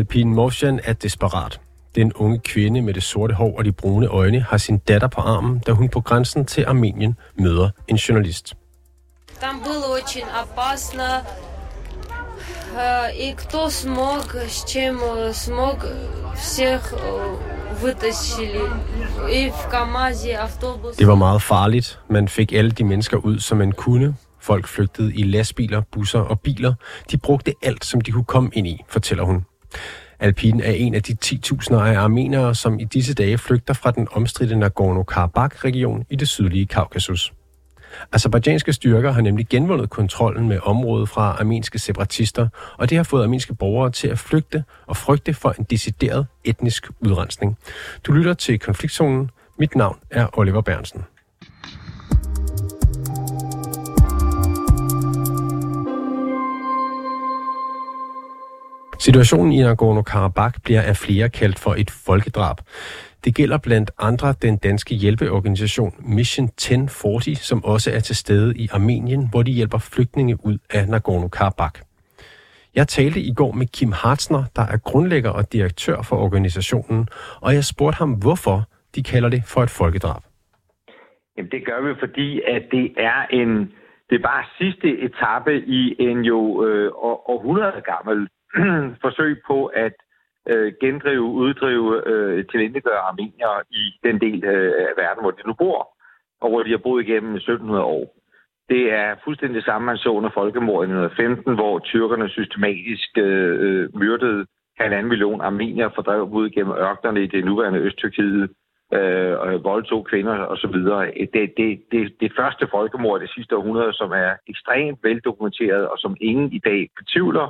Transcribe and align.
Alpine 0.00 0.34
Motion 0.34 0.80
er 0.84 0.92
desperat. 0.92 1.60
Den 1.94 2.12
unge 2.12 2.38
kvinde 2.38 2.82
med 2.82 2.94
det 2.94 3.02
sorte 3.02 3.34
hår 3.34 3.58
og 3.58 3.64
de 3.64 3.72
brune 3.72 4.06
øjne 4.06 4.40
har 4.40 4.58
sin 4.58 4.78
datter 4.78 5.08
på 5.08 5.20
armen, 5.20 5.58
da 5.58 5.72
hun 5.72 5.88
på 5.88 6.00
grænsen 6.00 6.44
til 6.44 6.64
Armenien 6.64 7.14
møder 7.38 7.70
en 7.88 7.96
journalist. 7.96 8.54
Там 9.40 9.60
было 9.60 9.86
очень 10.02 10.24
опасно. 10.42 11.02
Э, 12.76 13.14
И 13.14 13.34
кто 13.34 13.70
смог, 13.70 14.34
с 14.48 14.64
чем 14.64 14.98
э, 15.02 15.32
смог, 15.32 15.78
всех 16.36 16.92
э, 16.92 17.36
вытащили. 17.82 18.60
И 19.32 19.50
в 19.50 19.68
КамАЗе, 19.70 20.36
автобус. 20.36 20.96
Det 20.96 21.06
var 21.06 21.14
meget 21.14 21.42
farligt. 21.42 21.98
Man 22.10 22.28
fik 22.28 22.52
alle 22.52 22.70
de 22.70 22.84
mennesker 22.84 23.16
ud, 23.16 23.38
som 23.38 23.58
man 23.58 23.72
kunne. 23.72 24.14
Folk 24.40 24.66
flygtede 24.66 25.14
i 25.14 25.22
lastbiler, 25.22 25.82
busser 25.92 26.20
og 26.20 26.40
biler. 26.40 26.74
De 27.10 27.18
brugte 27.18 27.52
alt, 27.62 27.84
som 27.84 28.00
de 28.00 28.12
kunne 28.12 28.24
komme 28.24 28.50
ind 28.52 28.66
i, 28.66 28.84
fortæller 28.88 29.24
hun. 29.24 29.44
Alpine 30.19 30.63
er 30.63 30.71
en 30.71 30.95
af 30.95 31.03
de 31.03 31.17
10.000 31.25 31.73
af 31.73 31.99
armenere, 31.99 32.55
som 32.55 32.79
i 32.79 32.83
disse 32.83 33.13
dage 33.13 33.37
flygter 33.37 33.73
fra 33.73 33.91
den 33.91 34.07
omstridte 34.11 34.55
Nagorno-Karabakh-region 34.55 36.05
i 36.09 36.15
det 36.15 36.27
sydlige 36.27 36.65
Kaukasus. 36.65 37.33
Azerbaijanske 38.11 38.73
styrker 38.73 39.11
har 39.11 39.21
nemlig 39.21 39.47
genvundet 39.47 39.89
kontrollen 39.89 40.47
med 40.47 40.59
området 40.63 41.09
fra 41.09 41.35
armenske 41.39 41.79
separatister, 41.79 42.47
og 42.77 42.89
det 42.89 42.97
har 42.97 43.03
fået 43.03 43.23
armenske 43.23 43.55
borgere 43.55 43.91
til 43.91 44.07
at 44.07 44.19
flygte 44.19 44.63
og 44.87 44.97
frygte 44.97 45.33
for 45.33 45.55
en 45.59 45.63
decideret 45.63 46.27
etnisk 46.43 46.89
udrensning. 46.99 47.57
Du 48.03 48.11
lytter 48.11 48.33
til 48.33 48.59
konfliktzonen. 48.59 49.29
Mit 49.59 49.75
navn 49.75 49.99
er 50.09 50.39
Oliver 50.39 50.61
Bernsen. 50.61 51.03
Situationen 59.07 59.51
i 59.53 59.63
Nagorno-Karabakh 59.63 60.59
bliver 60.63 60.81
af 60.81 60.95
flere 60.95 61.29
kaldt 61.29 61.59
for 61.59 61.73
et 61.73 61.91
folkedrab. 62.05 62.57
Det 63.25 63.35
gælder 63.35 63.57
blandt 63.57 63.91
andre 63.99 64.33
den 64.41 64.57
danske 64.57 64.95
hjælpeorganisation 64.95 65.93
Mission 65.99 66.45
1040, 66.45 67.35
som 67.35 67.65
også 67.65 67.91
er 67.91 67.99
til 67.99 68.15
stede 68.15 68.57
i 68.57 68.67
Armenien, 68.71 69.29
hvor 69.31 69.43
de 69.43 69.51
hjælper 69.51 69.77
flygtninge 69.77 70.37
ud 70.45 70.57
af 70.69 70.83
Nagorno-Karabakh. 70.93 71.81
Jeg 72.75 72.87
talte 72.87 73.19
i 73.19 73.33
går 73.33 73.51
med 73.51 73.67
Kim 73.67 73.91
Hartzner, 73.91 74.43
der 74.55 74.61
er 74.61 74.77
grundlægger 74.77 75.29
og 75.29 75.53
direktør 75.53 76.01
for 76.01 76.15
organisationen, 76.15 77.07
og 77.41 77.53
jeg 77.53 77.63
spurgte 77.63 77.97
ham, 77.97 78.11
hvorfor 78.11 78.63
de 78.95 79.03
kalder 79.03 79.29
det 79.29 79.43
for 79.45 79.63
et 79.63 79.69
folkedrab. 79.69 80.21
Jamen, 81.37 81.51
det 81.51 81.65
gør 81.65 81.81
vi, 81.87 81.93
fordi 81.99 82.41
at 82.41 82.63
det 82.71 82.93
er 82.97 83.21
en 83.31 83.71
det 84.09 84.17
er 84.19 84.23
bare 84.23 84.43
sidste 84.57 84.87
etape 85.07 85.53
i 85.67 85.95
en 85.99 86.19
jo 86.19 86.65
øh, 86.65 86.91
år- 86.95 87.29
århundrede 87.29 87.81
gammel 87.85 88.27
forsøg 89.03 89.41
på 89.47 89.65
at 89.65 89.93
øh, 90.49 90.73
gendrive, 90.79 91.21
uddrive, 91.21 92.07
øh, 92.07 92.45
tilintetgøre 92.45 93.07
armenier 93.09 93.61
i 93.71 93.83
den 94.03 94.21
del 94.21 94.43
øh, 94.43 94.73
af 94.89 94.93
verden, 94.97 95.23
hvor 95.23 95.31
de 95.31 95.47
nu 95.47 95.53
bor, 95.53 95.97
og 96.41 96.49
hvor 96.49 96.63
de 96.63 96.71
har 96.71 96.77
boet 96.77 97.03
igennem 97.03 97.35
1700 97.35 97.83
år. 97.83 98.17
Det 98.69 98.93
er 98.93 99.15
fuldstændig 99.23 99.55
det 99.55 99.65
samme, 99.65 99.85
man 99.85 99.97
så 99.97 100.09
under 100.09 100.29
folkemordet 100.33 100.87
i 100.87 100.91
1915, 100.91 101.55
hvor 101.55 101.79
tyrkerne 101.79 102.29
systematisk 102.29 103.09
øh, 103.17 103.55
øh, 103.65 103.99
myrdede 103.99 104.45
halvanden 104.79 105.09
million 105.09 105.41
armenier, 105.41 105.89
fordrev 105.95 106.25
dem 106.25 106.33
ud 106.33 106.49
gennem 106.49 106.77
ørkenerne 106.77 107.23
i 107.23 107.27
det 107.27 107.45
nuværende 107.45 107.79
Øst-Tyrkiet, 107.79 108.49
øh, 108.93 109.33
og 109.39 109.63
voldtog 109.63 110.05
kvinder 110.05 110.35
osv. 110.53 110.77
Det, 111.33 111.53
det, 111.57 111.69
det, 111.91 112.13
det 112.19 112.31
første 112.39 112.67
folkemord 112.71 113.19
i 113.19 113.23
det 113.23 113.33
sidste 113.35 113.57
århundrede, 113.57 113.93
som 113.93 114.11
er 114.11 114.31
ekstremt 114.47 114.99
veldokumenteret, 115.03 115.87
og 115.87 115.97
som 115.97 116.15
ingen 116.21 116.51
i 116.51 116.59
dag 116.59 116.89
betvivler 116.99 117.47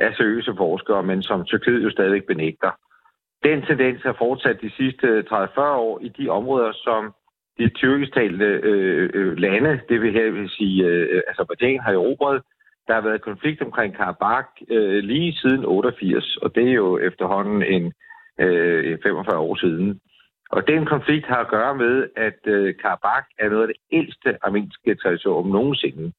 af 0.00 0.14
seriøse 0.14 0.54
forskere, 0.56 1.02
men 1.02 1.22
som 1.22 1.44
Tyrkiet 1.44 1.84
jo 1.84 1.90
stadigvæk 1.90 2.26
benægter. 2.26 2.70
Den 3.44 3.62
tendens 3.62 4.02
har 4.02 4.16
fortsat 4.18 4.60
de 4.62 4.70
sidste 4.70 5.24
30-40 5.30 5.60
år 5.60 6.00
i 6.00 6.08
de 6.08 6.28
områder, 6.28 6.72
som 6.72 7.14
de 7.58 7.68
tyrkisktalende 7.68 8.60
øh, 8.70 9.10
øh, 9.14 9.38
lande, 9.38 9.80
det 9.88 10.00
vil 10.02 10.12
her 10.12 10.30
vil 10.30 10.50
sige 10.50 10.84
øh, 10.84 11.22
Azerbaijan, 11.28 11.80
har 11.80 11.92
erobret. 11.92 12.42
Der 12.86 12.94
har 12.94 13.00
været 13.00 13.22
konflikt 13.22 13.62
omkring 13.62 13.96
Karabakh 13.96 14.48
øh, 14.68 15.04
lige 15.04 15.32
siden 15.32 15.64
88, 15.64 16.36
og 16.36 16.54
det 16.54 16.68
er 16.68 16.72
jo 16.72 16.98
efterhånden 16.98 17.62
en 17.62 17.92
øh, 18.40 18.98
45 19.02 19.38
år 19.38 19.56
siden. 19.56 20.00
Og 20.50 20.68
den 20.68 20.86
konflikt 20.86 21.26
har 21.26 21.40
at 21.40 21.48
gøre 21.48 21.74
med, 21.74 22.08
at 22.16 22.40
øh, 22.44 22.74
Karabakh 22.82 23.26
er 23.38 23.48
noget 23.48 23.62
af 23.62 23.68
det 23.68 23.80
ældste 23.92 24.38
armenske 24.42 24.94
territorium 24.94 25.48
nogensinde. 25.48 26.12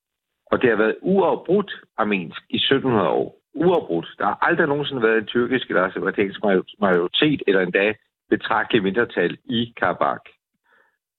Og 0.51 0.61
det 0.61 0.69
har 0.69 0.77
været 0.77 0.95
uafbrudt 1.01 1.71
armensk 1.97 2.41
i 2.49 2.55
1700 2.55 3.09
år. 3.09 3.38
Uafbrudt. 3.65 4.07
Der 4.17 4.25
har 4.25 4.37
aldrig 4.41 4.67
nogensinde 4.67 5.01
været 5.01 5.17
en 5.17 5.25
tyrkisk 5.25 5.69
eller 5.69 5.83
azerbaijansk 5.83 6.39
majoritet, 6.79 7.43
eller 7.47 7.61
endda 7.61 7.93
betragteligt 8.29 8.83
mindretal 8.83 9.37
i 9.45 9.73
Karabakh. 9.77 10.29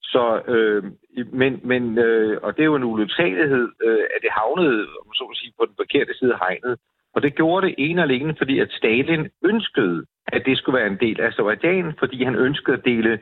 Så, 0.03 0.43
øh, 0.55 0.85
men, 1.33 1.61
men 1.65 1.99
øh, 1.99 2.41
og 2.43 2.57
det 2.57 2.63
er 2.63 2.73
jo 2.73 2.77
en 2.77 2.91
ulyksalighed, 2.93 3.69
øh, 3.87 4.05
at 4.15 4.21
det 4.23 4.31
havnede, 4.31 4.81
om 5.01 5.15
så 5.15 5.25
må 5.25 5.35
sige, 5.35 5.53
på 5.59 5.67
den 5.67 5.75
forkerte 5.77 6.15
side 6.19 6.33
af 6.33 6.39
hegnet. 6.39 6.79
Og 7.15 7.23
det 7.23 7.35
gjorde 7.35 7.67
det 7.67 7.75
ene 7.79 8.01
og 8.01 8.05
alene, 8.05 8.35
fordi 8.39 8.59
at 8.59 8.73
Stalin 8.73 9.29
ønskede, 9.45 10.07
at 10.27 10.43
det 10.47 10.59
skulle 10.59 10.79
være 10.79 10.91
en 10.91 11.01
del 11.01 11.21
af 11.21 11.27
Azerbaijan, 11.27 11.95
fordi 11.99 12.25
han 12.25 12.35
ønskede 12.35 12.77
at 12.77 12.85
dele 12.85 13.21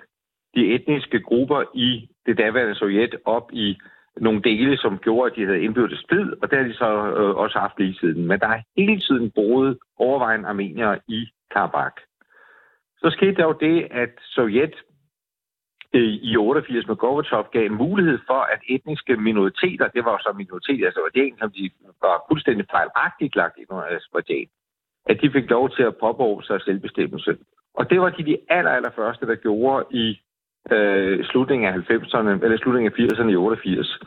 de 0.55 0.75
etniske 0.75 1.21
grupper 1.21 1.63
i 1.75 2.09
det 2.27 2.39
daværende 2.39 2.75
Sovjet 2.75 3.15
op 3.25 3.51
i 3.53 3.79
nogle 4.21 4.43
dele, 4.43 4.77
som 4.77 4.99
gjorde, 4.99 5.31
at 5.31 5.37
de 5.37 5.47
havde 5.47 5.63
indbyrdes 5.63 6.01
splid, 6.01 6.33
og 6.43 6.51
det 6.51 6.59
har 6.59 6.67
de 6.67 6.75
så 6.75 6.91
øh, 7.19 7.37
også 7.37 7.59
haft 7.59 7.79
lige 7.79 7.99
siden. 8.01 8.27
Men 8.27 8.41
der 8.41 8.49
er 8.49 8.61
hele 8.77 9.01
tiden 9.01 9.31
boet 9.31 9.79
overvejende 9.97 10.49
armeniere 10.49 10.99
i 11.09 11.27
Karabakh. 11.51 12.03
Så 13.01 13.11
skete 13.11 13.35
der 13.35 13.45
jo 13.45 13.57
det, 13.61 13.89
at 13.91 14.13
Sovjet 14.21 14.75
øh, 15.95 16.03
i 16.03 16.37
88 16.37 16.87
med 16.89 16.97
Gorbachev 16.97 17.45
gav 17.53 17.71
mulighed 17.71 18.19
for, 18.27 18.41
at 18.55 18.61
etniske 18.69 19.17
minoriteter, 19.17 19.89
det 19.89 20.05
var 20.05 20.11
jo 20.11 20.19
så 20.19 20.33
minoriteter, 20.37 20.87
altså 20.87 21.01
Azerbaijan, 21.01 21.39
som 21.39 21.51
de 21.51 21.71
var 22.03 22.25
fuldstændig 22.31 22.67
fejlagtigt 22.71 23.37
lagt 23.37 23.59
i 23.59 23.65
under 23.69 23.85
Azerbaijan, 23.85 24.49
at 25.07 25.21
de 25.23 25.31
fik 25.31 25.51
lov 25.51 25.71
til 25.71 25.83
at 25.83 25.97
påberåbe 25.97 26.43
sig 26.45 26.61
selvbestemmelse. 26.61 27.37
Og 27.75 27.91
det 27.91 28.01
var 28.01 28.11
de 28.11 28.25
de 28.25 28.37
aller, 28.49 28.71
aller 28.71 28.91
første, 28.91 29.27
der 29.27 29.35
gjorde 29.35 29.87
i 29.91 30.21
øh, 30.73 31.25
slutningen 31.25 31.69
af 31.69 31.73
90'erne, 31.73 32.45
eller 32.45 32.59
slutningen 32.59 32.93
af 32.93 32.99
80'erne 32.99 33.29
i 33.29 33.37
88, 33.37 33.99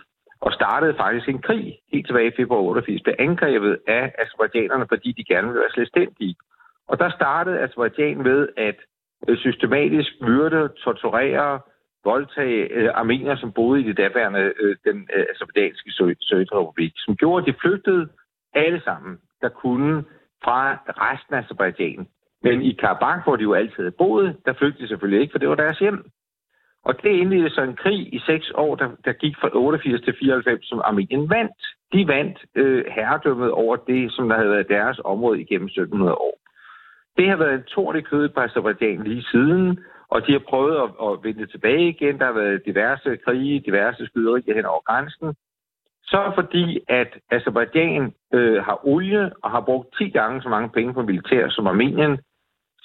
og 0.41 0.53
startede 0.53 0.95
faktisk 0.97 1.29
en 1.29 1.41
krig 1.41 1.79
helt 1.93 2.07
tilbage 2.07 2.27
i 2.27 2.35
februar 2.37 2.61
88, 2.61 3.01
blev 3.01 3.15
angrebet 3.19 3.77
af 3.87 4.13
azerbaijanerne, 4.23 4.85
fordi 4.89 5.11
de 5.11 5.23
gerne 5.23 5.47
ville 5.47 5.59
være 5.59 5.75
selvstændige. 5.75 6.35
Og 6.87 6.99
der 6.99 7.09
startede 7.09 7.59
Azerbaijan 7.59 8.23
ved 8.23 8.47
at 8.57 8.75
øh, 9.27 9.37
systematisk 9.37 10.11
myrde, 10.21 10.69
torturere, 10.83 11.59
voldtage 12.03 12.61
øh, 12.77 12.89
armenier, 12.93 13.35
som 13.35 13.51
boede 13.51 13.81
i 13.81 13.83
det 13.83 13.97
daværende, 13.97 14.53
øh, 14.59 14.75
den 14.85 15.09
øh, 15.15 15.25
azerbaijanske 15.35 15.91
Sovjetrepublik, 15.91 16.93
som 16.95 17.15
gjorde, 17.15 17.41
at 17.41 17.47
de 17.47 17.59
flygtede 17.61 18.07
alle 18.53 18.81
sammen, 18.83 19.17
der 19.41 19.49
kunne 19.49 20.03
fra 20.43 20.61
resten 20.87 21.35
af 21.35 21.39
Azerbaijan. 21.39 22.07
Men 22.43 22.61
i 22.61 22.71
Karabakh, 22.73 23.23
hvor 23.23 23.35
de 23.35 23.43
jo 23.43 23.53
altid 23.53 23.75
havde 23.75 23.91
boet, 23.91 24.37
der 24.45 24.53
flygtede 24.53 24.83
de 24.83 24.87
selvfølgelig 24.87 25.21
ikke, 25.21 25.31
for 25.31 25.39
det 25.39 25.49
var 25.49 25.55
deres 25.55 25.79
hjem. 25.79 26.05
Og 26.83 27.03
det 27.03 27.09
indledte 27.09 27.49
så 27.49 27.61
en 27.61 27.75
krig 27.75 28.13
i 28.13 28.19
seks 28.19 28.51
år, 28.55 28.75
der, 28.75 28.89
der 29.05 29.13
gik 29.13 29.35
fra 29.41 29.49
88 29.53 30.01
til 30.01 30.15
94, 30.19 30.65
som 30.65 30.81
Armenien 30.85 31.29
vandt. 31.29 31.61
De 31.93 32.07
vandt 32.07 32.37
øh, 32.55 32.85
herredømmet 32.95 33.51
over 33.51 33.75
det, 33.75 34.13
som 34.13 34.29
der 34.29 34.35
havde 34.35 34.49
været 34.49 34.69
deres 34.69 34.99
område 35.03 35.41
igennem 35.41 35.67
1700 35.67 36.15
år. 36.15 36.37
Det 37.17 37.29
har 37.29 37.35
været 37.35 37.53
en 37.53 37.63
tårn 37.63 37.97
i 37.97 38.01
kødet 38.01 38.33
på 38.33 38.39
Azerbaijan 38.39 39.03
lige 39.03 39.23
siden, 39.31 39.79
og 40.09 40.27
de 40.27 40.31
har 40.31 40.43
prøvet 40.49 40.75
at, 40.83 40.89
at 41.07 41.23
vende 41.23 41.45
tilbage 41.45 41.89
igen. 41.89 42.19
Der 42.19 42.25
har 42.25 42.33
været 42.33 42.65
diverse 42.65 43.17
krige, 43.25 43.59
diverse 43.59 44.05
skyderier 44.05 44.55
hen 44.55 44.65
over 44.65 44.81
grænsen. 44.81 45.35
Så 46.03 46.31
fordi, 46.35 46.79
at 46.87 47.17
Azerbaijan 47.31 48.13
øh, 48.33 48.63
har 48.63 48.87
olie 48.87 49.31
og 49.43 49.51
har 49.51 49.61
brugt 49.61 49.87
10 49.97 50.09
gange 50.09 50.41
så 50.41 50.49
mange 50.49 50.69
penge 50.69 50.93
på 50.93 51.01
militær 51.01 51.49
som 51.49 51.67
Armenien, 51.67 52.19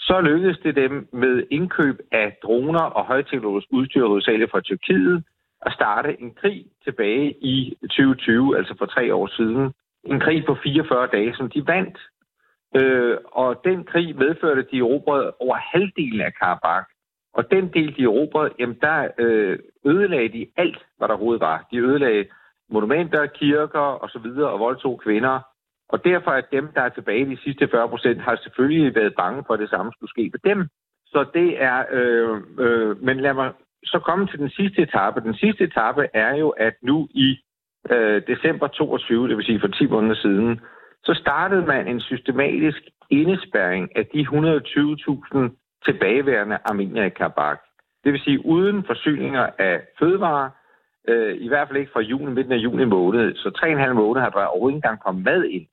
så 0.08 0.20
lykkedes 0.20 0.58
det 0.58 0.76
dem 0.76 1.08
med 1.12 1.44
indkøb 1.50 1.98
af 2.12 2.36
droner 2.42 2.82
og 2.98 3.04
højteknologisk 3.04 3.66
udstyr 3.70 4.06
hovedsageligt 4.06 4.50
fra 4.50 4.60
Tyrkiet 4.60 5.24
at 5.66 5.72
starte 5.72 6.20
en 6.20 6.34
krig 6.34 6.66
tilbage 6.84 7.34
i 7.40 7.76
2020, 7.82 8.56
altså 8.58 8.74
for 8.78 8.86
tre 8.86 9.14
år 9.14 9.26
siden. 9.26 9.72
En 10.04 10.20
krig 10.20 10.44
på 10.46 10.56
44 10.62 11.06
dage, 11.06 11.34
som 11.36 11.50
de 11.50 11.66
vandt. 11.66 11.98
Øh, 12.76 13.16
og 13.24 13.60
den 13.64 13.84
krig 13.84 14.16
medførte, 14.16 14.60
at 14.60 14.70
de 14.70 14.78
erobrede 14.78 15.32
over 15.40 15.56
halvdelen 15.56 16.20
af 16.20 16.34
Karabakh. 16.34 16.86
Og 17.34 17.50
den 17.50 17.72
del, 17.72 17.96
de 17.96 18.02
erobrede, 18.02 18.52
jamen 18.58 18.78
der 18.80 19.08
øh, 19.18 19.58
ødelagde 19.86 20.28
de 20.28 20.46
alt, 20.56 20.78
hvad 20.96 21.08
der 21.08 21.14
overhovedet 21.14 21.40
var. 21.40 21.66
De 21.70 21.78
ødelagde 21.78 22.24
monumenter, 22.70 23.26
kirker 23.26 24.04
osv. 24.04 24.26
Og, 24.26 24.52
og 24.52 24.60
voldtog 24.60 25.00
kvinder. 25.04 25.40
Og 25.88 26.04
derfor 26.04 26.30
er 26.30 26.40
dem, 26.40 26.68
der 26.74 26.80
er 26.80 26.88
tilbage 26.88 27.30
de 27.30 27.38
sidste 27.44 27.68
40 27.68 27.88
procent, 27.88 28.20
har 28.20 28.36
selvfølgelig 28.36 28.94
været 28.94 29.14
bange 29.14 29.44
for, 29.46 29.54
at 29.54 29.60
det 29.60 29.70
samme 29.70 29.92
skulle 29.92 30.10
ske 30.10 30.30
for 30.32 30.48
dem. 30.48 30.68
Så 31.06 31.26
det 31.34 31.62
er... 31.62 31.84
Øh, 31.90 32.40
øh, 32.58 33.02
men 33.02 33.20
lad 33.20 33.34
mig 33.34 33.52
så 33.84 33.98
komme 33.98 34.26
til 34.26 34.38
den 34.38 34.50
sidste 34.50 34.82
etape. 34.82 35.20
Den 35.20 35.34
sidste 35.34 35.64
etape 35.64 36.08
er 36.14 36.34
jo, 36.34 36.48
at 36.48 36.74
nu 36.82 37.08
i 37.10 37.38
øh, 37.90 38.22
december 38.26 38.66
22, 38.66 39.28
det 39.28 39.36
vil 39.36 39.44
sige 39.44 39.60
for 39.60 39.68
10 39.68 39.86
måneder 39.86 40.14
siden, 40.14 40.60
så 41.04 41.14
startede 41.14 41.66
man 41.66 41.88
en 41.88 42.00
systematisk 42.00 42.82
indespærring 43.10 43.96
af 43.96 44.06
de 44.06 44.20
120.000 44.20 45.38
tilbageværende 45.84 46.58
armenier 46.64 47.04
i 47.04 47.08
Karabakh. 47.08 47.60
Det 48.04 48.12
vil 48.12 48.20
sige 48.20 48.46
uden 48.46 48.84
forsyninger 48.86 49.50
af 49.58 49.80
fødevarer, 49.98 50.50
øh, 51.08 51.36
i 51.36 51.48
hvert 51.48 51.68
fald 51.68 51.78
ikke 51.78 51.92
fra 51.92 52.00
juni, 52.00 52.32
midten 52.32 52.52
af 52.52 52.56
juni 52.56 52.84
måned. 52.84 53.34
Så 53.34 53.50
tre 53.50 53.66
og 53.66 53.72
en 53.72 53.78
halv 53.78 53.94
måned 53.94 54.22
har 54.22 54.30
der 54.30 54.44
overhovedet 54.44 54.76
ikke 54.76 54.86
engang 54.86 55.00
kommet 55.00 55.24
mad 55.24 55.44
ind. 55.44 55.66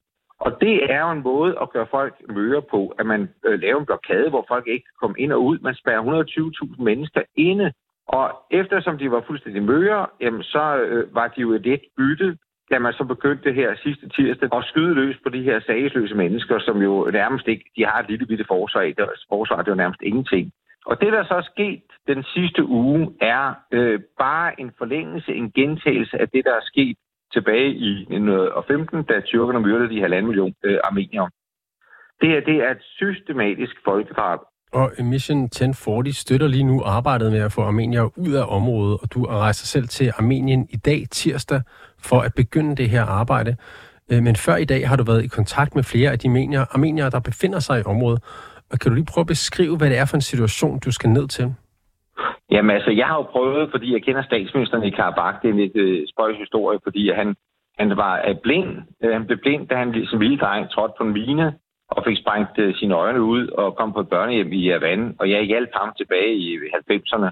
Og 0.46 0.52
det 0.62 0.76
er 0.94 1.00
jo 1.06 1.12
en 1.12 1.24
måde 1.24 1.54
at 1.62 1.70
gøre 1.70 1.88
folk 1.92 2.16
møre 2.30 2.62
på, 2.62 2.96
at 3.00 3.06
man 3.06 3.22
øh, 3.46 3.60
laver 3.60 3.80
en 3.80 3.86
blokade, 3.86 4.30
hvor 4.30 4.46
folk 4.48 4.68
ikke 4.68 4.86
kan 4.86 5.00
komme 5.02 5.16
ind 5.20 5.32
og 5.32 5.44
ud. 5.44 5.58
Man 5.60 5.76
spærrer 5.76 6.26
120.000 6.78 6.84
mennesker 6.84 7.22
inde, 7.36 7.72
og 8.08 8.28
eftersom 8.52 8.98
de 8.98 9.12
var 9.12 9.24
fuldstændig 9.28 9.64
møre, 9.64 10.08
jamen, 10.22 10.44
så 10.44 10.78
øh, 10.78 11.16
var 11.16 11.28
de 11.28 11.42
jo 11.42 11.52
et 11.52 11.62
lidt 11.62 11.82
bytte, 11.98 12.38
da 12.72 12.80
man 12.80 12.94
så 12.94 13.04
begyndte 13.04 13.54
her 13.54 13.76
sidste 13.84 14.10
tirsdag 14.10 14.50
at 14.54 14.66
skyde 14.66 14.94
løs 14.94 15.18
på 15.24 15.30
de 15.30 15.44
her 15.44 15.60
sagsløse 15.60 16.16
mennesker, 16.16 16.60
som 16.60 16.82
jo 16.82 17.10
nærmest 17.14 17.48
ikke, 17.48 17.66
de 17.76 17.86
har 17.86 18.00
et 18.00 18.10
lille 18.10 18.26
bitte 18.26 18.46
forsvar, 18.48 18.82
deres 18.98 19.26
forsvar 19.30 19.58
det 19.58 19.68
er 19.68 19.72
jo 19.72 19.84
nærmest 19.84 20.02
ingenting. 20.02 20.52
Og 20.86 21.02
det, 21.02 21.14
der 21.14 21.24
så 21.24 21.34
er 21.34 21.42
sket 21.42 21.84
den 22.08 22.24
sidste 22.24 22.66
uge, 22.66 23.14
er 23.22 23.54
øh, 23.72 24.00
bare 24.20 24.60
en 24.62 24.72
forlængelse, 24.78 25.32
en 25.34 25.52
gentagelse 25.52 26.22
af 26.22 26.30
det, 26.30 26.46
der 26.46 26.54
er 26.54 26.66
sket 26.72 26.98
tilbage 27.34 27.70
i 27.88 27.92
1915, 28.02 29.04
da 29.04 29.22
tyrkerne 29.22 29.60
myrdede 29.60 29.90
de 29.90 30.02
halvanden 30.02 30.28
million 30.28 30.54
øh, 30.64 30.80
armenier. 30.84 31.28
Det 32.22 32.30
her 32.30 32.40
det 32.40 32.58
er 32.66 32.72
et 32.72 32.84
systematisk 33.00 33.76
folkedrab. 33.86 34.40
Og 34.74 34.92
Mission 35.00 35.44
1040 35.44 36.14
støtter 36.14 36.48
lige 36.48 36.64
nu 36.64 36.82
arbejdet 36.86 37.32
med 37.32 37.40
at 37.40 37.52
få 37.52 37.62
armenier 37.62 38.18
ud 38.18 38.34
af 38.34 38.46
området, 38.48 38.98
og 39.02 39.14
du 39.14 39.24
rejser 39.26 39.66
selv 39.66 39.88
til 39.88 40.14
Armenien 40.18 40.68
i 40.70 40.78
dag, 40.78 41.04
tirsdag, 41.12 41.62
for 42.00 42.20
at 42.20 42.34
begynde 42.34 42.76
det 42.76 42.90
her 42.90 43.04
arbejde. 43.04 43.56
Øh, 44.12 44.24
men 44.24 44.36
før 44.36 44.56
i 44.56 44.66
dag 44.66 44.90
har 44.90 44.96
du 44.96 45.04
været 45.04 45.24
i 45.24 45.28
kontakt 45.28 45.76
med 45.76 45.84
flere 45.84 46.12
af 46.12 46.20
de 46.20 46.28
armenier, 46.28 46.66
armenier 46.72 47.10
der 47.10 47.20
befinder 47.20 47.60
sig 47.60 47.80
i 47.80 47.84
området. 47.86 48.24
Og 48.72 48.80
kan 48.80 48.92
du 48.92 48.96
lige 48.96 49.06
prøve 49.06 49.24
at 49.24 49.28
beskrive, 49.28 49.78
hvad 49.78 49.90
det 49.90 49.98
er 49.98 50.06
for 50.06 50.18
en 50.18 50.22
situation, 50.22 50.80
du 50.80 50.92
skal 50.92 51.10
ned 51.10 51.28
til? 51.28 51.56
Jamen 52.52 52.76
altså, 52.76 52.92
jeg 52.92 53.08
har 53.08 53.16
jo 53.16 53.22
prøvet, 53.24 53.72
fordi 53.72 53.94
jeg 53.94 54.04
kender 54.04 54.24
statsministeren 54.24 54.84
i 54.84 54.90
Karabakh, 54.90 55.42
det 55.42 55.48
er 55.48 55.54
en 55.54 55.60
lidt 55.60 55.76
øh, 55.76 56.08
spøjs 56.08 56.38
historie, 56.38 56.80
fordi 56.84 57.12
han, 57.12 57.36
han 57.80 57.98
var 57.98 58.26
øh, 58.28 58.36
blind. 58.44 58.78
Øh, 59.04 59.14
han 59.14 59.26
blev 59.26 59.38
blind, 59.38 59.68
da 59.68 59.76
han 59.76 60.06
som 60.06 60.20
lille 60.20 60.38
dreng 60.38 60.70
trådte 60.70 60.94
på 60.98 61.04
en 61.04 61.14
mine 61.14 61.54
og 61.88 62.04
fik 62.08 62.18
sprængt 62.18 62.60
øh, 62.60 62.76
sine 62.76 62.96
øjne 62.96 63.22
ud 63.22 63.48
og 63.48 63.76
kom 63.76 63.94
på 63.94 64.00
et 64.00 64.10
børnehjem 64.10 64.54
i 64.54 64.68
Havan. 64.68 65.16
Og 65.20 65.30
jeg 65.30 65.44
hjalp 65.44 65.70
ham 65.76 65.94
tilbage 65.98 66.36
i 66.36 66.54
øh, 66.54 66.72
90'erne. 66.92 67.30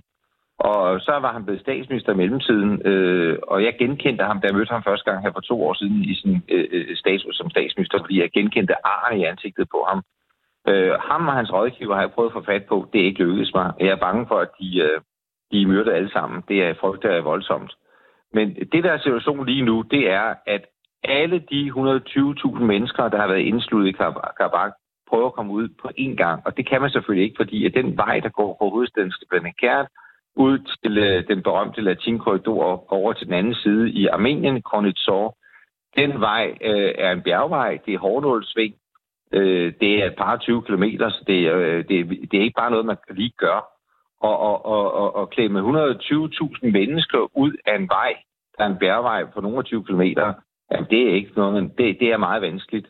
Og 0.60 1.02
så 1.02 1.12
var 1.22 1.34
han 1.34 1.46
blevet 1.46 1.62
statsminister 1.62 2.14
i 2.14 2.16
mellemtiden, 2.16 2.82
øh, 2.86 3.38
og 3.48 3.64
jeg 3.64 3.74
genkendte 3.80 4.24
ham, 4.24 4.42
da 4.42 4.48
jeg 4.48 4.56
mødte 4.56 4.72
ham 4.72 4.84
første 4.84 5.12
gang 5.12 5.24
her 5.24 5.32
for 5.32 5.40
to 5.40 5.64
år 5.68 5.74
siden 5.74 6.04
i 6.04 6.16
sin 6.16 6.44
øh, 6.50 6.68
øh 6.72 6.98
status 6.98 7.36
som 7.38 7.50
statsminister, 7.50 8.00
fordi 8.00 8.22
jeg 8.22 8.32
genkendte 8.32 8.86
arne 8.88 9.20
i 9.20 9.24
ansigtet 9.24 9.68
på 9.72 9.86
ham. 9.90 10.02
Øh, 10.68 10.94
ham 11.00 11.28
og 11.28 11.34
hans 11.34 11.54
rådgiver 11.54 11.94
har 11.96 12.02
jeg 12.02 12.12
prøvet 12.12 12.30
at 12.30 12.34
få 12.34 12.44
fat 12.44 12.66
på. 12.66 12.90
Det 12.94 13.02
er 13.02 13.06
ikke 13.06 13.24
lykkedes 13.24 13.54
mig. 13.54 13.74
Jeg 13.80 13.88
er 13.88 13.96
bange 13.96 14.28
for, 14.28 14.40
at 14.40 14.50
de, 14.60 14.80
øh, 14.80 15.02
de 15.52 15.66
myrder 15.66 15.94
alle 15.94 16.12
sammen. 16.12 16.44
Det 16.48 16.64
er 16.64 16.74
frygt, 16.80 17.04
der 17.04 17.10
er 17.10 17.22
voldsomt. 17.22 17.74
Men 18.34 18.56
det, 18.56 18.84
der 18.84 18.92
er 18.92 18.98
situationen 18.98 19.46
lige 19.46 19.66
nu, 19.66 19.82
det 19.82 20.10
er, 20.10 20.34
at 20.46 20.66
alle 21.04 21.40
de 21.52 21.72
120.000 21.72 22.60
mennesker, 22.60 23.10
der 23.10 23.18
har 23.18 23.28
været 23.28 23.40
indsluttet 23.40 23.90
i 23.90 23.92
Karabakh, 24.38 24.74
prøver 25.10 25.28
at 25.28 25.34
komme 25.34 25.54
ud 25.54 25.68
på 25.82 25.88
én 26.00 26.16
gang. 26.16 26.42
Og 26.46 26.58
det 26.58 26.70
kan 26.70 26.82
man 26.82 26.90
selvfølgelig 26.90 27.24
ikke, 27.26 27.40
fordi 27.42 27.66
at 27.66 27.74
den 27.74 27.98
vej, 27.98 28.20
der 28.20 28.30
går 28.30 28.56
fra 28.60 28.70
hovedstaden 28.70 29.12
Stepanakert 29.12 29.88
ud 30.36 30.58
til 30.84 30.98
øh, 30.98 31.28
den 31.28 31.44
berømte 31.44 31.82
latinkorridor 31.82 32.94
over 32.94 33.14
til 33.14 33.28
den 33.28 33.34
anden 33.34 33.56
side 33.56 33.90
i 33.90 34.08
Armenien, 34.08 34.62
Kronitsor, 34.62 35.38
den 35.96 36.20
vej 36.20 36.58
øh, 36.62 36.92
er 36.98 37.12
en 37.12 37.22
bjergvej, 37.22 37.80
det 37.86 37.94
er 37.94 38.00
hårdnålsving, 38.00 38.74
øh, 39.34 39.74
det 39.82 40.04
er 40.04 40.06
et 40.06 40.16
par 40.18 40.38
20 40.38 40.64
kilometer, 40.64 41.10
så 41.10 41.24
det, 41.28 41.52
øh, 41.54 41.86
det, 41.90 42.30
det 42.32 42.40
er 42.40 42.44
ikke 42.44 42.60
bare 42.62 42.72
noget, 42.72 42.86
man 42.86 42.98
lige 43.10 43.34
gør 43.38 43.72
og, 44.22 44.40
og, 44.40 44.66
og, 44.66 44.94
og, 44.94 45.16
og 45.16 45.30
klemme 45.30 45.60
120.000 45.60 46.72
mennesker 46.72 47.38
ud 47.38 47.54
af 47.66 47.76
en 47.76 47.88
vej, 47.88 48.14
der 48.58 48.64
er 48.64 48.70
en 48.70 48.80
bærvej 48.80 49.26
på 49.26 49.42
nogle 49.42 49.64
20 49.64 49.84
km, 49.84 50.02
jamen 50.72 50.88
det 50.90 51.02
er 51.10 51.14
ikke 51.14 51.32
noget, 51.36 51.54
men 51.54 51.70
det, 51.78 52.00
det 52.00 52.12
er 52.12 52.18
meget 52.18 52.42
vanskeligt. 52.42 52.88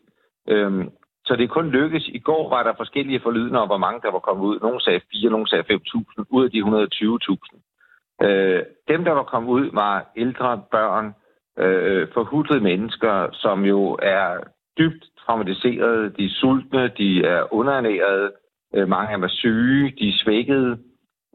Øhm, 0.48 0.90
så 1.26 1.36
det 1.36 1.50
kun 1.50 1.70
lykkes. 1.70 2.08
I 2.08 2.20
går 2.20 2.50
var 2.50 2.64
der 2.64 2.74
forskellige 2.78 3.20
forlydende 3.24 3.60
om, 3.60 3.68
hvor 3.68 3.78
mange 3.78 4.02
der 4.02 4.12
var 4.12 4.20
kommet 4.20 4.46
ud. 4.46 4.60
Nogle 4.60 4.82
sagde 4.82 5.02
4, 5.12 5.30
nogle 5.30 5.48
sagde 5.48 5.64
5.000 5.74 6.24
ud 6.30 6.44
af 6.46 6.52
de 6.52 6.60
120.000. 6.60 8.26
Øh, 8.26 8.64
dem, 8.88 9.04
der 9.04 9.12
var 9.12 9.24
kommet 9.24 9.50
ud, 9.50 9.70
var 9.74 10.12
ældre 10.16 10.64
børn, 10.72 11.16
øh, 11.58 12.08
forhudlede 12.14 12.64
mennesker, 12.64 13.30
som 13.32 13.66
jo 13.66 13.98
er 14.02 14.38
dybt 14.78 15.06
traumatiserede, 15.32 16.14
De 16.18 16.26
er 16.26 16.36
sultne, 16.42 16.88
de 16.88 17.26
er 17.26 17.54
underernærede, 17.54 18.32
øh, 18.76 18.88
mange 18.88 19.10
af 19.10 19.18
dem 19.18 19.24
er 19.24 19.36
syge, 19.44 19.94
de 20.00 20.10
er 20.10 20.20
svækkede. 20.24 20.78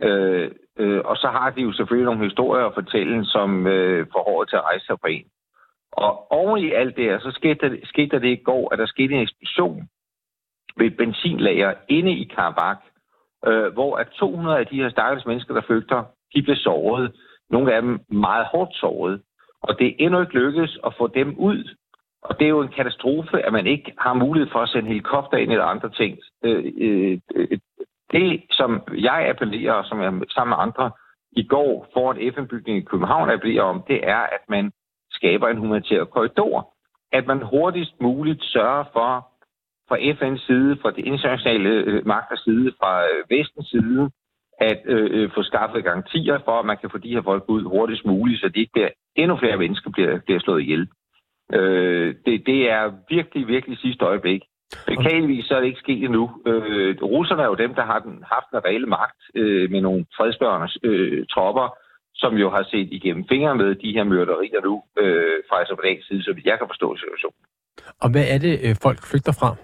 Øh, 0.02 0.50
øh, 0.78 1.00
og 1.04 1.16
så 1.16 1.28
har 1.28 1.50
de 1.50 1.62
jo 1.62 1.72
selvfølgelig 1.72 2.04
nogle 2.04 2.24
historier 2.24 2.64
at 2.66 2.74
fortælle, 2.74 3.26
som 3.26 3.66
øh, 3.66 4.06
får 4.12 4.22
håret 4.30 4.48
til 4.48 4.56
at 4.56 4.64
rejse 4.64 4.86
sig 4.86 5.00
på 5.00 5.06
en. 5.06 5.26
Og 5.92 6.32
oven 6.32 6.64
i 6.64 6.70
alt 6.70 6.96
det 6.96 7.04
her, 7.04 7.18
så 7.18 7.30
skete 7.30 7.68
der, 7.68 7.76
skete 7.84 8.10
der 8.10 8.18
det 8.18 8.28
i 8.28 8.42
går, 8.44 8.72
at 8.72 8.78
der 8.78 8.86
skete 8.86 9.14
en 9.14 9.20
eksplosion 9.20 9.88
ved 10.76 10.86
et 10.86 10.96
benzinlager 10.96 11.74
inde 11.88 12.12
i 12.12 12.24
Karabakh, 12.24 12.80
øh, 13.46 13.72
hvor 13.72 13.96
at 13.96 14.08
200 14.08 14.58
af 14.58 14.66
de 14.66 14.76
her 14.76 14.90
stakkels 14.90 15.26
mennesker, 15.26 15.54
der 15.54 15.62
flygter, 15.66 16.04
de 16.34 16.42
blev 16.42 16.56
såret. 16.56 17.12
Nogle 17.50 17.74
af 17.74 17.82
dem 17.82 18.00
meget 18.10 18.46
hårdt 18.46 18.76
såret. 18.76 19.22
Og 19.62 19.78
det 19.78 19.86
er 19.86 19.94
endnu 19.98 20.20
ikke 20.20 20.34
lykkedes 20.34 20.78
at 20.86 20.94
få 20.98 21.06
dem 21.06 21.38
ud. 21.38 21.76
Og 22.28 22.38
det 22.38 22.44
er 22.44 22.54
jo 22.56 22.62
en 22.62 22.76
katastrofe, 22.76 23.46
at 23.46 23.52
man 23.52 23.66
ikke 23.66 23.92
har 23.98 24.14
mulighed 24.14 24.50
for 24.52 24.58
at 24.58 24.68
sende 24.68 24.88
helikopter 24.88 25.36
ind 25.36 25.50
eller 25.52 25.64
andre 25.64 25.90
ting. 25.90 26.18
Øh, 26.44 26.72
øh, 26.78 27.18
øh 27.36 27.58
det, 28.12 28.42
som 28.50 28.82
jeg 29.08 29.28
appellerer, 29.28 29.72
og 29.72 29.84
som 29.84 30.02
jeg 30.02 30.12
sammen 30.30 30.50
med 30.54 30.62
andre 30.66 30.90
i 31.32 31.42
går 31.42 31.86
foran 31.92 32.32
FN-bygningen 32.34 32.82
i 32.82 32.84
København 32.90 33.30
appellerer 33.30 33.62
om, 33.62 33.82
det 33.88 34.08
er, 34.08 34.22
at 34.36 34.42
man 34.48 34.72
skaber 35.10 35.48
en 35.48 35.56
humanitær 35.56 36.04
korridor. 36.04 36.74
At 37.12 37.26
man 37.26 37.42
hurtigst 37.42 38.00
muligt 38.00 38.42
sørger 38.44 38.84
for, 38.92 39.28
fra 39.88 39.96
FN's 39.96 40.46
side, 40.46 40.78
fra 40.82 40.90
de 40.90 41.00
internationale 41.00 41.68
øh, 41.68 42.06
magters 42.06 42.40
side, 42.40 42.72
fra 42.80 42.92
øh, 43.04 43.30
vestens 43.30 43.68
side, 43.68 44.10
at 44.60 44.80
øh, 44.84 45.30
få 45.34 45.42
skaffet 45.42 45.84
garantier 45.84 46.38
for, 46.44 46.58
at 46.58 46.66
man 46.66 46.76
kan 46.76 46.90
få 46.90 46.98
de 46.98 47.14
her 47.14 47.22
folk 47.22 47.44
ud 47.48 47.62
hurtigst 47.62 48.04
muligt, 48.04 48.40
så 48.40 48.48
de 48.48 48.60
ikke 48.60 48.72
bliver, 48.72 48.88
endnu 49.16 49.36
flere 49.36 49.56
mennesker 49.56 49.90
bliver, 49.90 50.20
bliver 50.26 50.40
slået 50.40 50.62
ihjel. 50.62 50.88
Øh, 51.52 52.14
det, 52.26 52.46
det 52.46 52.70
er 52.70 52.92
virkelig, 53.08 53.48
virkelig 53.48 53.78
sidste 53.78 54.04
øjeblik. 54.04 54.42
Beklageligvis 54.86 55.44
så 55.46 55.54
er 55.56 55.60
det 55.60 55.66
ikke 55.66 55.80
sket 55.86 56.04
endnu. 56.04 56.24
Øh, 56.46 56.96
russerne 57.02 57.42
er 57.42 57.46
jo 57.46 57.54
dem, 57.54 57.74
der 57.74 57.84
har 57.84 57.98
den, 57.98 58.24
haft 58.34 58.48
en 58.52 58.64
reelle 58.64 58.86
magt 58.86 59.20
øh, 59.34 59.70
med 59.70 59.80
nogle 59.80 60.06
fredsbørende 60.16 60.68
øh, 60.82 61.26
tropper, 61.26 61.76
som 62.14 62.34
jo 62.34 62.50
har 62.50 62.62
set 62.62 62.88
igennem 62.92 63.24
fingre 63.28 63.56
med 63.56 63.74
de 63.74 63.92
her 63.92 64.04
myrderier 64.04 64.60
nu 64.60 64.82
øh, 64.98 65.38
fra 65.48 65.62
Azerbaijan's 65.62 66.08
side, 66.08 66.22
så 66.22 66.34
jeg 66.44 66.58
kan 66.58 66.68
forstå 66.68 66.96
situationen. 66.96 67.42
Og 68.02 68.10
hvad 68.12 68.26
er 68.34 68.38
det, 68.38 68.54
øh, 68.64 68.76
folk 68.82 68.98
flygter 69.10 69.32
fra? 69.40 69.56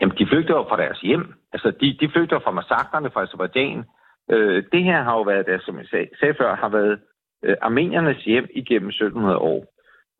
Jamen, 0.00 0.16
de 0.18 0.26
flygter 0.26 0.54
jo 0.54 0.64
fra 0.68 0.76
deres 0.76 1.00
hjem. 1.00 1.34
Altså, 1.52 1.70
de, 1.80 1.96
de 2.00 2.08
flygter 2.12 2.38
fra 2.44 2.50
massakrene 2.50 3.10
fra 3.10 3.22
Azerbaijan. 3.22 3.84
Øh, 4.30 4.64
det 4.72 4.82
her 4.84 5.02
har 5.02 5.14
jo 5.18 5.22
været, 5.22 5.46
der, 5.46 5.58
som 5.66 5.78
jeg 5.78 5.86
sagde, 5.90 6.08
sagde 6.20 6.34
før, 6.40 6.56
har 6.56 6.68
været 6.68 6.98
øh, 7.44 7.56
armeniernes 7.62 8.24
hjem 8.24 8.46
igennem 8.54 8.88
1700 8.88 9.38
år. 9.38 9.71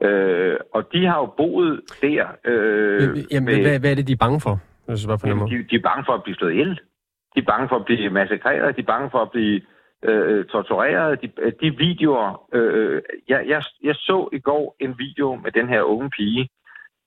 Øh, 0.05 0.57
og 0.75 0.93
de 0.93 1.07
har 1.07 1.19
jo 1.19 1.27
boet 1.27 1.81
der. 2.03 2.27
Øh, 2.45 3.33
Jamen, 3.33 3.45
med, 3.45 3.63
hvad, 3.63 3.81
hvad 3.81 3.91
er 3.91 3.95
det, 3.95 4.07
de 4.09 4.13
er 4.13 4.25
bange 4.27 4.41
for? 4.41 4.61
Hvis 4.87 5.07
jeg 5.07 5.19
jamen, 5.27 5.51
de, 5.51 5.67
de 5.71 5.77
er 5.77 5.83
bange 5.83 6.05
for 6.07 6.13
at 6.13 6.23
blive 6.23 6.37
slået 6.37 6.53
ihjel. 6.53 6.81
De 7.35 7.41
er 7.41 7.45
bange 7.53 7.69
for 7.69 7.77
at 7.77 7.85
blive 7.85 8.11
massakreret. 8.11 8.77
De 8.77 8.81
er 8.81 8.93
bange 8.95 9.11
for 9.11 9.19
at 9.19 9.31
blive 9.31 9.61
øh, 10.03 10.45
tortureret. 10.45 11.23
De, 11.23 11.29
de 11.61 11.77
videoer... 11.77 12.49
Øh, 12.53 13.03
jeg, 13.29 13.45
jeg, 13.47 13.63
jeg 13.83 13.95
så 13.95 14.29
i 14.33 14.39
går 14.39 14.77
en 14.81 14.95
video 14.99 15.35
med 15.35 15.53
den 15.53 15.69
her 15.69 15.83
unge 15.83 16.11
pige, 16.11 16.49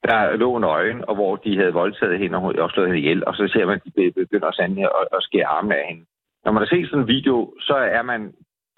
der 0.03 0.35
lå 0.35 0.57
nøgen, 0.57 1.05
og 1.07 1.15
hvor 1.15 1.35
de 1.35 1.57
havde 1.57 1.73
voldtaget 1.73 2.19
hende 2.19 2.37
og 2.37 2.69
slået 2.69 2.87
hende 2.87 2.99
ihjel. 2.99 3.25
Og 3.27 3.35
så 3.35 3.47
ser 3.47 3.65
man, 3.65 3.75
at 3.75 3.81
de 3.85 4.11
begynder 4.11 4.47
at 4.47 4.55
sande 4.55 4.89
og, 5.11 5.21
skære 5.21 5.45
armene 5.45 5.75
af 5.75 5.87
hende. 5.89 6.05
Når 6.45 6.51
man 6.51 6.61
har 6.61 6.67
set 6.67 6.89
sådan 6.89 7.01
en 7.01 7.07
video, 7.07 7.53
så 7.59 7.75
er 7.75 8.01
man 8.01 8.33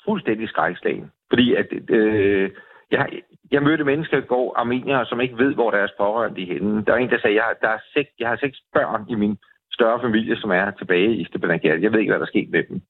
fuldstændig 0.06 0.50
skrækslagen. 0.50 1.12
Fordi 1.30 1.56
at... 1.56 1.68
Øh, 1.90 2.50
jeg, 2.92 3.08
jeg 3.52 3.64
mødte 3.64 3.84
mennesker 3.84 4.18
i 4.18 4.22
går, 4.22 4.58
armenier, 4.58 5.04
som 5.04 5.22
ikke 5.22 5.38
ved, 5.38 5.54
hvor 5.54 5.72
deres 5.72 5.92
pårørende 5.98 6.42
er 6.42 6.54
henne. 6.54 6.86
Der 6.86 6.94
er 6.94 6.98
en, 6.98 7.10
der 7.10 7.20
sagde, 7.20 7.36
jeg, 7.36 7.56
der 7.62 7.70
er 7.70 7.80
seks, 7.94 8.10
jeg 8.20 8.30
har 8.30 8.38
seks 8.38 8.58
børn 8.74 9.06
i 9.10 9.16
min 9.16 9.38
større 9.72 10.02
familie, 10.02 10.38
som 10.38 10.52
er 10.52 10.72
tilbage 10.72 11.16
i 11.16 11.26
Stepanakert. 11.26 11.82
Jeg 11.82 11.92
ved 11.92 12.00
ikke, 12.00 12.12
hvad 12.12 12.20
der 12.20 12.26
er 12.26 12.36
sket 12.36 12.50
med 12.50 12.64
dem. 12.70 12.82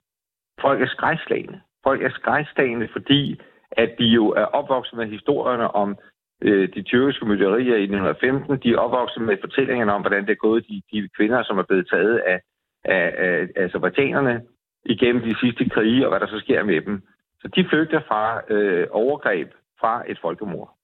Folk 0.61 0.81
er 0.81 0.87
skrækslagende. 0.87 1.61
Folk 1.83 2.01
er 2.03 2.09
skrækslagende, 2.09 2.87
fordi 2.91 3.41
at 3.71 3.95
de 3.99 4.05
jo 4.05 4.29
er 4.29 4.45
opvokset 4.45 4.97
med 4.97 5.07
historierne 5.07 5.75
om 5.75 5.97
øh, 6.41 6.69
de 6.75 6.81
tyrkiske 6.81 7.25
mytterier 7.25 7.75
i 7.75 7.83
1915. 7.83 8.59
De 8.63 8.71
er 8.71 8.77
opvokset 8.77 9.21
med 9.21 9.37
fortællingerne 9.41 9.93
om, 9.93 10.01
hvordan 10.01 10.25
det 10.25 10.31
er 10.31 10.45
gået 10.47 10.65
de, 10.69 10.81
de 10.91 11.09
kvinder, 11.17 11.43
som 11.43 11.57
er 11.57 11.63
blevet 11.63 11.89
taget 11.89 12.17
af, 12.17 12.39
af, 12.85 13.13
af, 13.17 13.47
af 13.55 13.63
azerbaijanerne 13.63 14.41
igennem 14.85 15.21
de 15.21 15.39
sidste 15.39 15.69
krige, 15.69 16.05
og 16.05 16.09
hvad 16.11 16.19
der 16.19 16.27
så 16.27 16.39
sker 16.39 16.63
med 16.63 16.81
dem. 16.81 17.01
Så 17.41 17.47
de 17.55 17.65
flygter 17.69 18.01
fra 18.07 18.53
øh, 18.53 18.87
overgreb 18.91 19.51
fra 19.79 20.03
et 20.11 20.19
folkemord. 20.21 20.77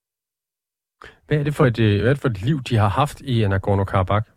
Hvad 1.27 1.37
er, 1.39 1.43
det 1.43 1.55
for 1.55 1.65
et, 1.65 1.79
øh, 1.79 2.01
hvad 2.01 2.09
er 2.09 2.13
det 2.13 2.21
for 2.21 2.29
et 2.29 2.41
liv, 2.41 2.57
de 2.69 2.75
har 2.77 2.89
haft 2.89 3.21
i 3.21 3.45
Nagorno-Karabakh? 3.45 4.27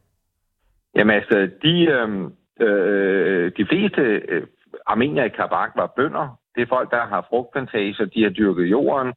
Jamen 0.96 1.16
altså, 1.16 1.50
de, 1.62 1.74
øh, 1.96 2.08
øh, 2.66 3.52
de 3.56 3.66
fleste 3.70 4.02
øh, 4.28 4.46
armenier 4.86 5.24
i 5.24 5.28
Karabakh 5.28 5.76
var 5.76 5.92
bønder. 5.96 6.38
Det 6.54 6.62
er 6.62 6.66
folk, 6.68 6.90
der 6.90 7.06
har 7.06 7.26
frugtplantager, 7.28 8.04
de 8.14 8.22
har 8.22 8.30
dyrket 8.30 8.64
jorden. 8.64 9.12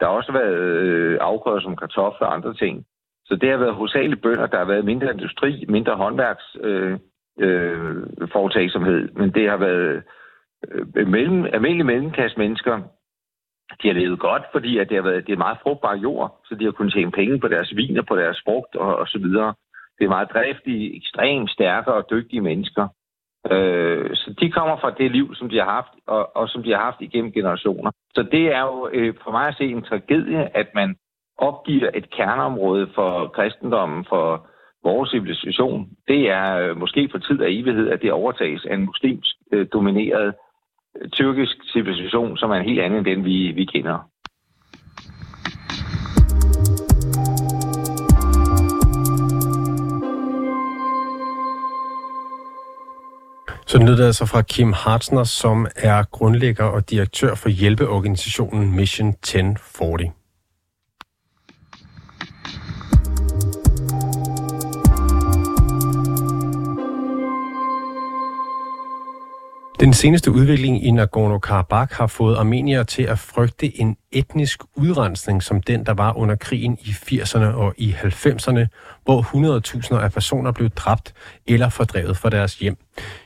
Der 0.00 0.06
har 0.06 0.12
også 0.12 0.32
været 0.32 0.56
øh, 0.56 1.18
afgrøder 1.20 1.60
som 1.60 1.76
kartofler 1.76 2.26
og 2.26 2.34
andre 2.34 2.54
ting. 2.54 2.86
Så 3.24 3.36
det 3.36 3.50
har 3.50 3.56
været 3.56 3.74
hovedsageligt 3.74 4.22
bønder. 4.22 4.46
Der 4.46 4.58
har 4.58 4.64
været 4.64 4.84
mindre 4.84 5.12
industri, 5.12 5.64
mindre 5.68 5.96
håndværks 5.96 6.56
øh, 6.60 6.98
øh, 7.40 8.02
foretagsomhed. 8.32 9.08
Men 9.12 9.30
det 9.30 9.50
har 9.50 9.56
været 9.56 10.02
øh, 10.68 11.06
mellem, 11.08 11.44
almindelige 11.44 11.84
mellemklasse 11.84 12.38
mennesker. 12.38 12.80
De 13.82 13.88
har 13.88 13.94
levet 13.94 14.18
godt, 14.18 14.42
fordi 14.52 14.78
at 14.78 14.88
det 14.88 14.96
har 14.96 15.02
været 15.02 15.26
det 15.26 15.32
er 15.32 15.44
meget 15.46 15.58
frugtbar 15.62 15.96
jord, 15.96 16.40
så 16.44 16.54
de 16.54 16.64
har 16.64 16.72
kunnet 16.72 16.92
tjene 16.92 17.10
penge 17.10 17.40
på 17.40 17.48
deres 17.48 17.76
vin 17.76 17.98
og 17.98 18.06
på 18.06 18.16
deres 18.16 18.42
frugt 18.44 18.76
og, 18.76 18.96
og 18.96 19.08
så 19.08 19.18
videre. 19.18 19.54
Det 19.98 20.04
er 20.04 20.08
meget 20.08 20.32
driftige, 20.32 20.96
ekstremt 20.96 21.50
stærke 21.50 21.92
og 21.94 22.10
dygtige 22.10 22.40
mennesker. 22.40 22.88
Øh, 23.50 24.10
så 24.14 24.34
de 24.40 24.50
kommer 24.50 24.76
fra 24.76 24.90
det 24.90 25.10
liv, 25.10 25.34
som 25.34 25.48
de 25.48 25.58
har 25.58 25.70
haft, 25.70 25.92
og, 26.06 26.36
og 26.36 26.48
som 26.48 26.62
de 26.62 26.70
har 26.70 26.78
haft 26.78 27.00
igennem 27.00 27.32
generationer. 27.32 27.90
Så 28.14 28.22
det 28.22 28.54
er 28.54 28.60
jo 28.60 28.88
øh, 28.92 29.14
for 29.24 29.30
mig 29.30 29.48
at 29.48 29.56
se 29.58 29.64
en 29.64 29.82
tragedie, 29.82 30.56
at 30.56 30.68
man 30.74 30.96
opgiver 31.38 31.90
et 31.94 32.10
kerneområde 32.10 32.90
for 32.94 33.28
kristendommen, 33.28 34.04
for 34.08 34.46
vores 34.84 35.10
civilisation. 35.10 35.88
Det 36.08 36.30
er 36.30 36.58
øh, 36.58 36.76
måske 36.76 37.08
for 37.10 37.18
tid 37.18 37.40
og 37.40 37.52
evighed, 37.52 37.88
at 37.90 38.02
det 38.02 38.12
overtages 38.12 38.64
af 38.64 38.74
en 38.74 38.84
muslimsk 38.84 39.34
øh, 39.52 39.66
domineret 39.72 40.26
øh, 40.26 40.32
tyrkisk 41.12 41.56
civilisation, 41.72 42.36
som 42.36 42.50
er 42.50 42.54
en 42.54 42.64
helt 42.64 42.80
anden 42.80 42.98
end 42.98 43.06
den, 43.06 43.24
vi, 43.24 43.52
vi 43.52 43.64
kender. 43.64 43.98
Så 53.66 53.78
lyder 53.78 53.96
det 53.96 54.04
altså 54.04 54.26
fra 54.26 54.42
Kim 54.42 54.72
Hartzner, 54.72 55.24
som 55.24 55.66
er 55.76 56.02
grundlægger 56.10 56.64
og 56.64 56.90
direktør 56.90 57.34
for 57.34 57.48
hjælpeorganisationen 57.48 58.76
Mission 58.76 59.08
1040. 59.08 60.23
Den 69.80 69.92
seneste 69.92 70.30
udvikling 70.30 70.86
i 70.86 70.90
Nagorno-Karabakh 70.90 71.96
har 71.96 72.06
fået 72.06 72.36
armeniere 72.36 72.84
til 72.84 73.02
at 73.02 73.18
frygte 73.18 73.80
en 73.80 73.96
etnisk 74.12 74.62
udrensning 74.76 75.42
som 75.42 75.62
den, 75.62 75.86
der 75.86 75.94
var 75.94 76.16
under 76.16 76.36
krigen 76.36 76.78
i 76.80 76.90
80'erne 76.90 77.44
og 77.44 77.74
i 77.76 77.90
90'erne, 77.92 78.66
hvor 79.04 79.22
100.000 79.96 80.04
af 80.04 80.12
personer 80.12 80.52
blev 80.52 80.70
dræbt 80.70 81.14
eller 81.46 81.68
fordrevet 81.68 82.16
fra 82.16 82.30
deres 82.30 82.58
hjem. 82.58 82.76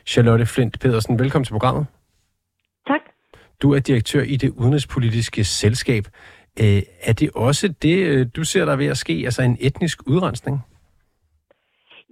Charlotte 0.07 0.47
Flint 0.47 0.81
Pedersen, 0.81 1.19
velkommen 1.19 1.45
til 1.45 1.53
programmet. 1.53 1.87
Tak. 2.87 3.01
Du 3.63 3.73
er 3.73 3.79
direktør 3.79 4.23
i 4.23 4.37
det 4.37 4.51
udenrigspolitiske 4.51 5.45
selskab. 5.45 6.05
Øh, 6.61 6.83
er 7.03 7.13
det 7.13 7.31
også 7.35 7.69
det, 7.83 7.97
øh, 7.99 8.27
du 8.37 8.45
ser 8.45 8.65
der 8.65 8.77
ved 8.77 8.87
at 8.87 8.99
ske, 8.99 9.23
altså 9.25 9.43
en 9.43 9.57
etnisk 9.61 10.03
udrensning? 10.07 10.61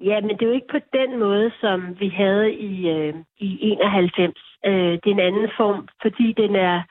Ja, 0.00 0.21
men 0.21 0.31
det 0.31 0.43
er 0.43 0.47
jo 0.47 0.53
ikke 0.53 0.75
på 0.76 0.79
den 0.93 1.19
måde, 1.19 1.53
som 1.61 2.00
vi 2.00 2.09
havde 2.09 2.53
i, 2.55 2.88
øh, 2.88 3.15
i 3.38 3.59
91. 3.61 4.35
Øh, 4.67 4.73
det 4.73 5.07
er 5.07 5.15
en 5.15 5.21
anden 5.21 5.50
form, 5.57 5.88
fordi 6.03 6.33
den 6.33 6.57
er, 6.57 6.83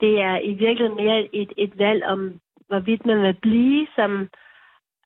det 0.00 0.20
er 0.20 0.38
i 0.38 0.52
virkeligheden 0.52 1.04
mere 1.04 1.28
et, 1.34 1.52
et 1.56 1.78
valg 1.78 2.04
om, 2.04 2.40
hvorvidt 2.68 3.06
man 3.06 3.22
vil 3.22 3.34
blive 3.34 3.86
som 3.96 4.28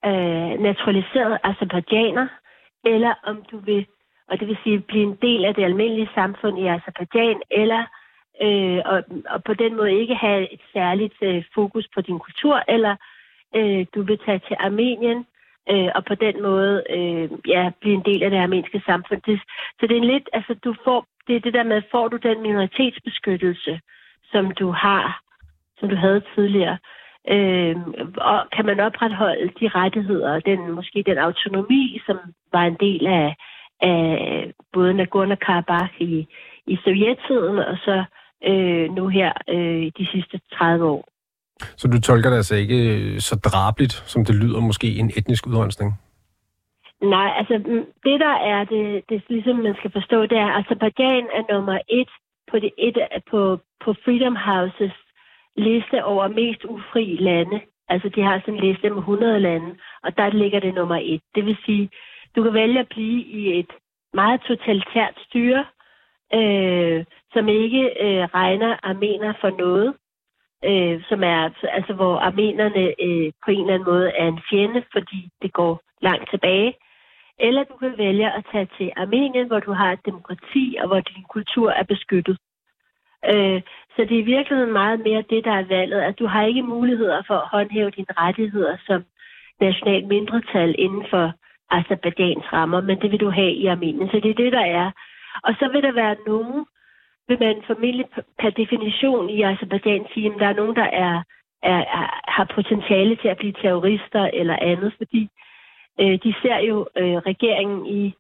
øh, 0.05 0.52
naturaliseret 0.61 1.38
azerbaijaner, 1.43 2.28
eller 2.85 3.14
om 3.23 3.43
du 3.50 3.59
vil, 3.59 3.87
og 4.28 4.40
det 4.40 4.49
vil 4.49 4.59
sige 4.64 4.81
blive 4.81 5.02
en 5.02 5.19
del 5.23 5.45
af 5.45 5.55
det 5.55 5.64
almindelige 5.64 6.11
samfund 6.14 6.59
i 6.59 6.67
Azerbaijan, 6.67 7.43
eller 7.50 7.85
øh, 8.43 8.81
og, 8.85 9.05
og 9.31 9.45
på 9.45 9.55
den 9.55 9.76
måde 9.76 10.00
ikke 10.00 10.14
have 10.14 10.52
et 10.52 10.61
særligt 10.73 11.14
øh, 11.23 11.45
fokus 11.55 11.88
på 11.95 12.00
din 12.00 12.19
kultur, 12.19 12.62
eller 12.69 12.97
øh, 13.57 13.87
du 13.95 14.02
vil 14.02 14.19
tage 14.19 14.40
til 14.49 14.57
Armenien, 14.61 15.26
øh, 15.70 15.90
og 15.94 16.04
på 16.04 16.14
den 16.14 16.42
måde 16.42 16.84
øh, 16.90 17.28
ja, 17.46 17.70
blive 17.80 17.94
en 17.94 18.04
del 18.04 18.22
af 18.22 18.30
det 18.30 18.38
armenske 18.38 18.82
samfund. 18.87 19.20
Det, 19.26 19.40
så 19.80 19.87
det 19.87 19.92
er 19.92 19.96
en 19.96 20.12
lidt, 20.14 20.28
altså 20.32 20.54
du 20.64 20.75
får, 20.84 21.06
det 21.26 21.37
er 21.37 21.40
det 21.40 21.54
der 21.54 21.62
med, 21.62 21.82
får 21.90 22.08
du 22.08 22.16
den 22.16 22.42
minoritetsbeskyttelse, 22.42 23.80
som 24.32 24.50
du 24.50 24.70
har, 24.70 25.22
som 25.78 25.88
du 25.88 25.96
havde 25.96 26.22
tidligere, 26.34 26.78
øh, 27.30 27.76
og 28.16 28.38
kan 28.52 28.66
man 28.66 28.80
opretholde 28.80 29.50
de 29.60 29.68
rettigheder, 29.68 30.40
den, 30.40 30.70
måske 30.70 31.02
den 31.06 31.18
autonomi, 31.18 32.00
som 32.06 32.18
var 32.52 32.64
en 32.64 32.76
del 32.80 33.06
af, 33.06 33.37
af 33.80 34.52
både 34.72 34.92
Nagorno-Karabakh 34.94 35.94
i, 36.00 36.26
i 36.66 36.78
sovjettiden, 36.84 37.58
og 37.58 37.76
så 37.84 38.04
øh, 38.44 38.94
nu 38.94 39.08
her 39.08 39.32
øh, 39.48 39.92
de 39.98 40.06
sidste 40.12 40.40
30 40.52 40.84
år. 40.84 41.17
Så 41.76 41.88
du 41.88 42.00
tolker 42.00 42.30
det 42.30 42.36
altså 42.36 42.56
ikke 42.56 42.78
øh, 42.94 43.20
så 43.20 43.36
drabligt, 43.36 43.92
som 43.92 44.24
det 44.24 44.34
lyder 44.34 44.60
måske, 44.60 44.88
en 44.96 45.10
etnisk 45.16 45.46
udrensning? 45.46 45.92
Nej, 47.02 47.30
altså 47.38 47.54
det 48.04 48.20
der 48.20 48.36
er, 48.52 48.64
det, 48.64 49.04
det 49.08 49.22
ligesom 49.28 49.56
man 49.56 49.74
skal 49.78 49.92
forstå, 49.92 50.22
det 50.22 50.38
er, 50.38 50.46
at 50.46 50.64
Azerbaijan 50.64 51.26
er 51.38 51.54
nummer 51.54 51.78
et 51.88 52.08
på, 52.50 52.58
det, 52.58 52.70
et, 52.78 52.96
på, 53.30 53.58
på 53.84 53.94
Freedom 54.04 54.36
Houses 54.36 54.96
liste 55.56 56.04
over 56.04 56.28
mest 56.28 56.64
ufri 56.64 57.16
lande. 57.20 57.60
Altså 57.88 58.08
de 58.08 58.22
har 58.22 58.40
sådan 58.40 58.54
en 58.54 58.60
liste 58.60 58.90
med 58.90 58.98
100 58.98 59.40
lande, 59.40 59.76
og 60.04 60.16
der 60.16 60.30
ligger 60.30 60.60
det 60.60 60.74
nummer 60.74 60.98
et. 61.02 61.20
Det 61.34 61.46
vil 61.46 61.56
sige, 61.66 61.90
du 62.36 62.42
kan 62.42 62.54
vælge 62.54 62.80
at 62.80 62.88
blive 62.88 63.22
i 63.24 63.58
et 63.58 63.70
meget 64.14 64.40
totalitært 64.40 65.14
styre, 65.26 65.64
øh, 66.34 67.04
som 67.32 67.48
ikke 67.48 67.82
øh, 68.04 68.24
regner 68.34 68.76
armener 68.82 69.32
for 69.40 69.50
noget, 69.58 69.94
øh, 70.64 71.02
som 71.08 71.22
er, 71.22 71.50
altså 71.62 71.92
hvor 71.92 72.16
armenerne 72.18 72.84
øh, 73.06 73.32
på 73.44 73.50
en 73.50 73.60
eller 73.60 73.74
anden 73.74 73.90
måde 73.92 74.10
er 74.10 74.26
en 74.28 74.40
fjende, 74.50 74.82
fordi 74.92 75.28
det 75.42 75.52
går 75.52 75.80
langt 76.02 76.30
tilbage. 76.30 76.74
Eller 77.38 77.64
du 77.64 77.76
kan 77.76 77.98
vælge 77.98 78.32
at 78.32 78.44
tage 78.52 78.68
til 78.78 78.92
Armenien, 78.96 79.46
hvor 79.46 79.60
du 79.60 79.72
har 79.72 79.92
et 79.92 80.06
demokrati, 80.06 80.76
og 80.80 80.86
hvor 80.86 81.00
din 81.00 81.24
kultur 81.28 81.70
er 81.70 81.82
beskyttet. 81.82 82.38
Øh, 83.32 83.62
så 83.96 84.00
det 84.08 84.14
er 84.16 84.22
i 84.22 84.32
virkeligheden 84.36 84.72
meget 84.72 85.00
mere 85.00 85.24
det, 85.30 85.44
der 85.44 85.52
er 85.52 85.64
valget, 85.76 86.00
at 86.00 86.18
du 86.18 86.26
har 86.26 86.44
ikke 86.44 86.62
muligheder 86.62 87.22
for 87.26 87.34
at 87.34 87.48
håndhæve 87.48 87.90
dine 87.90 88.14
rettigheder 88.18 88.76
som 88.86 89.04
national 89.60 90.06
mindretal 90.06 90.74
inden 90.78 91.04
for 91.10 91.32
Azerbaijans 91.70 92.52
rammer, 92.52 92.80
men 92.80 93.00
det 93.02 93.10
vil 93.10 93.20
du 93.20 93.30
have 93.30 93.52
i 93.52 93.66
Armenien. 93.66 94.08
Så 94.08 94.20
det 94.22 94.30
er 94.30 94.42
det, 94.44 94.52
der 94.52 94.64
er. 94.64 94.90
Og 95.42 95.54
så 95.58 95.68
vil 95.72 95.82
der 95.82 95.92
være 95.92 96.16
nogen, 96.26 96.66
vil 97.28 97.38
man 97.40 97.62
formentlig 97.66 98.06
per 98.38 98.50
definition 98.50 99.30
i 99.30 99.42
Azerbaijan 99.42 100.06
sige, 100.14 100.26
at 100.26 100.40
der 100.40 100.47
er 100.47 100.61
nogen, 100.61 100.76
der 100.76 100.88
er, 101.06 101.23
er, 101.62 101.80
er, 101.99 102.30
har 102.30 102.52
potentiale 102.54 103.16
til 103.16 103.28
at 103.28 103.37
blive 103.37 103.52
terrorister 103.62 104.30
eller 104.32 104.56
andet, 104.61 104.92
fordi 104.97 105.28
øh, 106.00 106.18
de 106.25 106.35
ser 106.42 106.58
jo 106.58 106.87
øh, 106.97 107.16
regeringen 107.30 107.87
i 107.87 108.14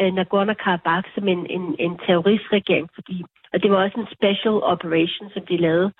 øh, 0.00 0.12
Nagorno-Karabakh 0.18 1.14
som 1.14 1.28
en, 1.28 1.46
en, 1.46 1.76
en 1.78 1.98
terroristregering, 2.06 2.88
fordi, 2.94 3.24
og 3.52 3.62
det 3.62 3.70
var 3.70 3.84
også 3.84 4.00
en 4.00 4.14
special 4.16 4.56
operation, 4.74 5.30
som 5.34 5.46
de 5.46 5.56
lavede. 5.56 5.92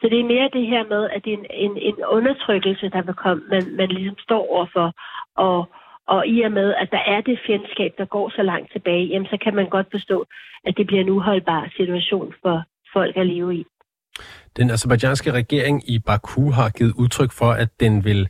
Så 0.00 0.08
det 0.08 0.20
er 0.20 0.24
mere 0.24 0.50
det 0.52 0.66
her 0.66 0.84
med, 0.84 1.10
at 1.10 1.24
det 1.24 1.32
er 1.32 1.38
en, 1.38 1.46
en, 1.50 1.76
en 1.78 1.96
undertrykkelse, 2.08 2.88
der 2.88 3.02
vil 3.02 3.14
komme, 3.14 3.42
man, 3.50 3.76
man 3.76 3.88
ligesom 3.88 4.18
står 4.18 4.52
overfor, 4.54 4.92
og 5.36 5.68
og 6.06 6.26
i 6.26 6.42
og 6.42 6.52
med, 6.52 6.74
at 6.74 6.88
der 6.90 7.02
er 7.14 7.20
det 7.20 7.38
fjendskab, 7.46 7.92
der 7.98 8.04
går 8.04 8.30
så 8.30 8.42
langt 8.42 8.72
tilbage, 8.72 9.06
jamen, 9.06 9.26
så 9.26 9.38
kan 9.44 9.54
man 9.54 9.68
godt 9.68 9.86
forstå, 9.90 10.26
at 10.64 10.76
det 10.76 10.86
bliver 10.86 11.02
en 11.02 11.10
uholdbar 11.10 11.70
situation 11.76 12.34
for 12.42 12.62
folk 12.92 13.16
at 13.16 13.26
leve 13.26 13.54
i. 13.54 13.64
Den 14.56 14.70
azerbaijanske 14.70 15.32
regering 15.32 15.90
i 15.90 15.98
Baku 16.06 16.50
har 16.50 16.70
givet 16.70 16.94
udtryk 16.98 17.32
for, 17.32 17.50
at 17.62 17.68
den 17.80 18.04
vil 18.04 18.20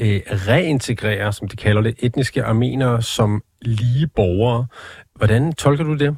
øh, 0.00 0.20
reintegrere, 0.48 1.32
som 1.32 1.48
de 1.48 1.56
kalder 1.56 1.82
det, 1.82 1.94
etniske 2.02 2.44
armenere 2.44 3.02
som 3.02 3.42
lige 3.62 4.08
borgere. 4.16 4.66
Hvordan 5.14 5.52
tolker 5.52 5.84
du 5.84 5.94
det? 5.96 6.16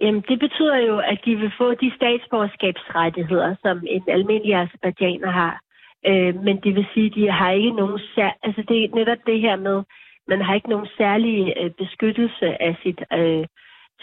Jamen, 0.00 0.22
det 0.28 0.38
betyder 0.38 0.78
jo, 0.88 0.98
at 0.98 1.18
de 1.24 1.36
vil 1.36 1.52
få 1.58 1.74
de 1.74 1.92
statsborgerskabsrettigheder, 1.96 3.54
som 3.62 3.76
en 3.88 4.02
almindelig 4.08 4.54
azerbaijaner 4.54 5.30
har. 5.30 5.60
Øh, 6.06 6.34
men 6.46 6.56
det 6.64 6.74
vil 6.74 6.86
sige, 6.94 7.06
at 7.06 7.14
de 7.14 7.30
har 7.30 7.50
ikke 7.50 7.70
nogen 7.70 8.00
sær... 8.14 8.30
Altså 8.42 8.62
det 8.68 8.84
er 8.84 8.94
netop 8.94 9.18
det 9.26 9.40
her 9.40 9.56
med, 9.56 9.82
man 10.28 10.40
har 10.40 10.54
ikke 10.54 10.70
nogen 10.70 10.88
særlig 10.96 11.54
øh, 11.60 11.70
beskyttelse 11.70 12.62
af 12.62 12.76
sit, 12.82 13.00
øh, 13.12 13.44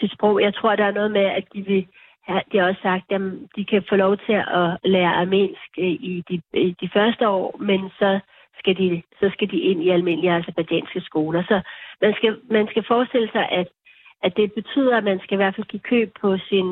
sit 0.00 0.12
sprog. 0.12 0.42
Jeg 0.42 0.54
tror, 0.54 0.76
der 0.76 0.84
er 0.84 0.98
noget 0.98 1.10
med, 1.10 1.24
at 1.24 1.44
de 1.54 1.62
vil 1.62 1.86
de 2.52 2.58
har 2.58 2.68
også 2.68 2.82
sagt, 2.82 3.12
at 3.12 3.20
de 3.56 3.64
kan 3.64 3.82
få 3.88 3.96
lov 3.96 4.16
til 4.16 4.32
at 4.32 4.78
lære 4.84 5.14
armensk 5.14 5.70
øh, 5.78 5.94
i 6.10 6.24
de, 6.28 6.42
i 6.54 6.76
de 6.80 6.90
første 6.92 7.28
år, 7.28 7.56
men 7.60 7.90
så 7.98 8.20
skal 8.58 8.76
de, 8.78 9.02
så 9.20 9.30
skal 9.32 9.50
de 9.50 9.58
ind 9.58 9.82
i 9.82 9.88
almindelige 9.88 10.32
azerbaijanske 10.32 11.00
skoler. 11.00 11.42
Så 11.42 11.60
man 12.00 12.14
skal, 12.14 12.38
man 12.50 12.66
skal 12.70 12.84
forestille 12.88 13.28
sig, 13.32 13.48
at, 13.48 13.68
at 14.22 14.36
det 14.36 14.52
betyder, 14.52 14.96
at 14.96 15.04
man 15.04 15.20
skal 15.20 15.34
i 15.34 15.36
hvert 15.42 15.54
fald 15.54 15.66
give 15.66 15.80
køb 15.80 16.12
på 16.20 16.38
sin, 16.48 16.68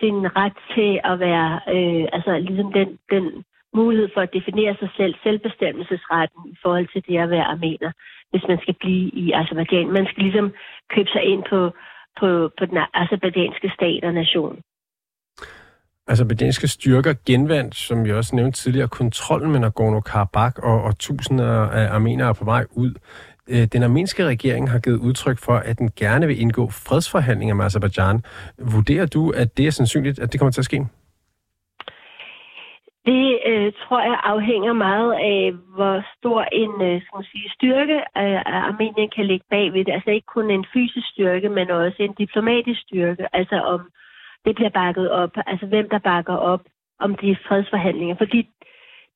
sin 0.00 0.36
ret 0.36 0.58
til 0.74 1.00
at 1.04 1.20
være, 1.20 1.60
øh, 1.74 2.08
altså 2.12 2.38
ligesom 2.38 2.72
den, 2.72 2.98
den 3.10 3.44
mulighed 3.74 4.08
for 4.14 4.20
at 4.20 4.34
definere 4.38 4.74
sig 4.80 4.90
selv, 4.96 5.14
selvbestemmelsesretten 5.22 6.40
i 6.54 6.56
forhold 6.62 6.88
til 6.92 7.02
det 7.08 7.18
at 7.18 7.30
være 7.30 7.44
armener, 7.44 7.92
hvis 8.30 8.44
man 8.48 8.58
skal 8.62 8.74
blive 8.82 9.06
i 9.22 9.32
Azerbaijan. 9.32 9.92
Man 9.98 10.06
skal 10.06 10.22
ligesom 10.22 10.52
købe 10.94 11.10
sig 11.14 11.24
ind 11.32 11.42
på, 11.50 11.60
på, 12.20 12.28
på 12.58 12.64
den 12.70 12.78
azerbaijanske 12.94 13.68
stat 13.76 14.04
og 14.04 14.14
nation. 14.14 14.56
Azerbaijanske 16.06 16.68
styrker 16.68 17.14
genvandt, 17.26 17.74
som 17.76 18.04
vi 18.04 18.12
også 18.12 18.36
nævnte 18.36 18.58
tidligere, 18.58 18.88
kontrollen 18.88 19.52
med 19.52 19.60
Nagorno-Karabakh, 19.60 20.62
og, 20.62 20.82
og 20.82 20.98
tusinder 20.98 21.48
af 21.48 21.94
armenere 21.94 22.28
er 22.28 22.32
på 22.32 22.44
vej 22.44 22.64
ud. 22.70 22.94
Øh, 23.48 23.64
den 23.72 23.82
armenske 23.82 24.24
regering 24.26 24.70
har 24.70 24.78
givet 24.78 24.98
udtryk 24.98 25.38
for, 25.38 25.54
at 25.54 25.78
den 25.78 25.90
gerne 25.96 26.26
vil 26.26 26.40
indgå 26.40 26.70
fredsforhandlinger 26.70 27.54
med 27.54 27.64
Azerbaijan. 27.64 28.22
Vurderer 28.58 29.06
du, 29.06 29.30
at 29.30 29.56
det 29.56 29.66
er 29.66 29.70
sandsynligt, 29.70 30.18
at 30.18 30.32
det 30.32 30.40
kommer 30.40 30.52
til 30.52 30.60
at 30.60 30.64
ske? 30.64 30.86
Det 33.06 33.40
øh, 33.46 33.72
tror 33.72 34.00
jeg 34.00 34.20
afhænger 34.24 34.72
meget 34.72 35.12
af, 35.12 35.52
hvor 35.74 36.04
stor 36.18 36.42
en 36.42 36.82
øh, 36.82 37.02
skal 37.02 37.16
man 37.16 37.24
sige, 37.32 37.50
styrke 37.50 37.96
øh, 37.96 38.40
Armenien 38.46 39.10
kan 39.10 39.26
lægge 39.26 39.46
bagved 39.50 39.84
det. 39.84 39.92
Altså 39.92 40.10
ikke 40.10 40.26
kun 40.26 40.50
en 40.50 40.66
fysisk 40.72 41.08
styrke, 41.08 41.48
men 41.48 41.70
også 41.70 41.96
en 42.02 42.14
diplomatisk 42.14 42.80
styrke. 42.80 43.34
Altså 43.36 43.60
om 43.60 43.80
det 44.44 44.54
bliver 44.54 44.70
bakket 44.70 45.10
op. 45.10 45.30
Altså 45.46 45.66
hvem 45.66 45.88
der 45.88 45.98
bakker 45.98 46.36
op 46.36 46.62
om 46.98 47.14
de 47.14 47.36
fredsforhandlinger. 47.48 48.16
Fordi 48.16 48.48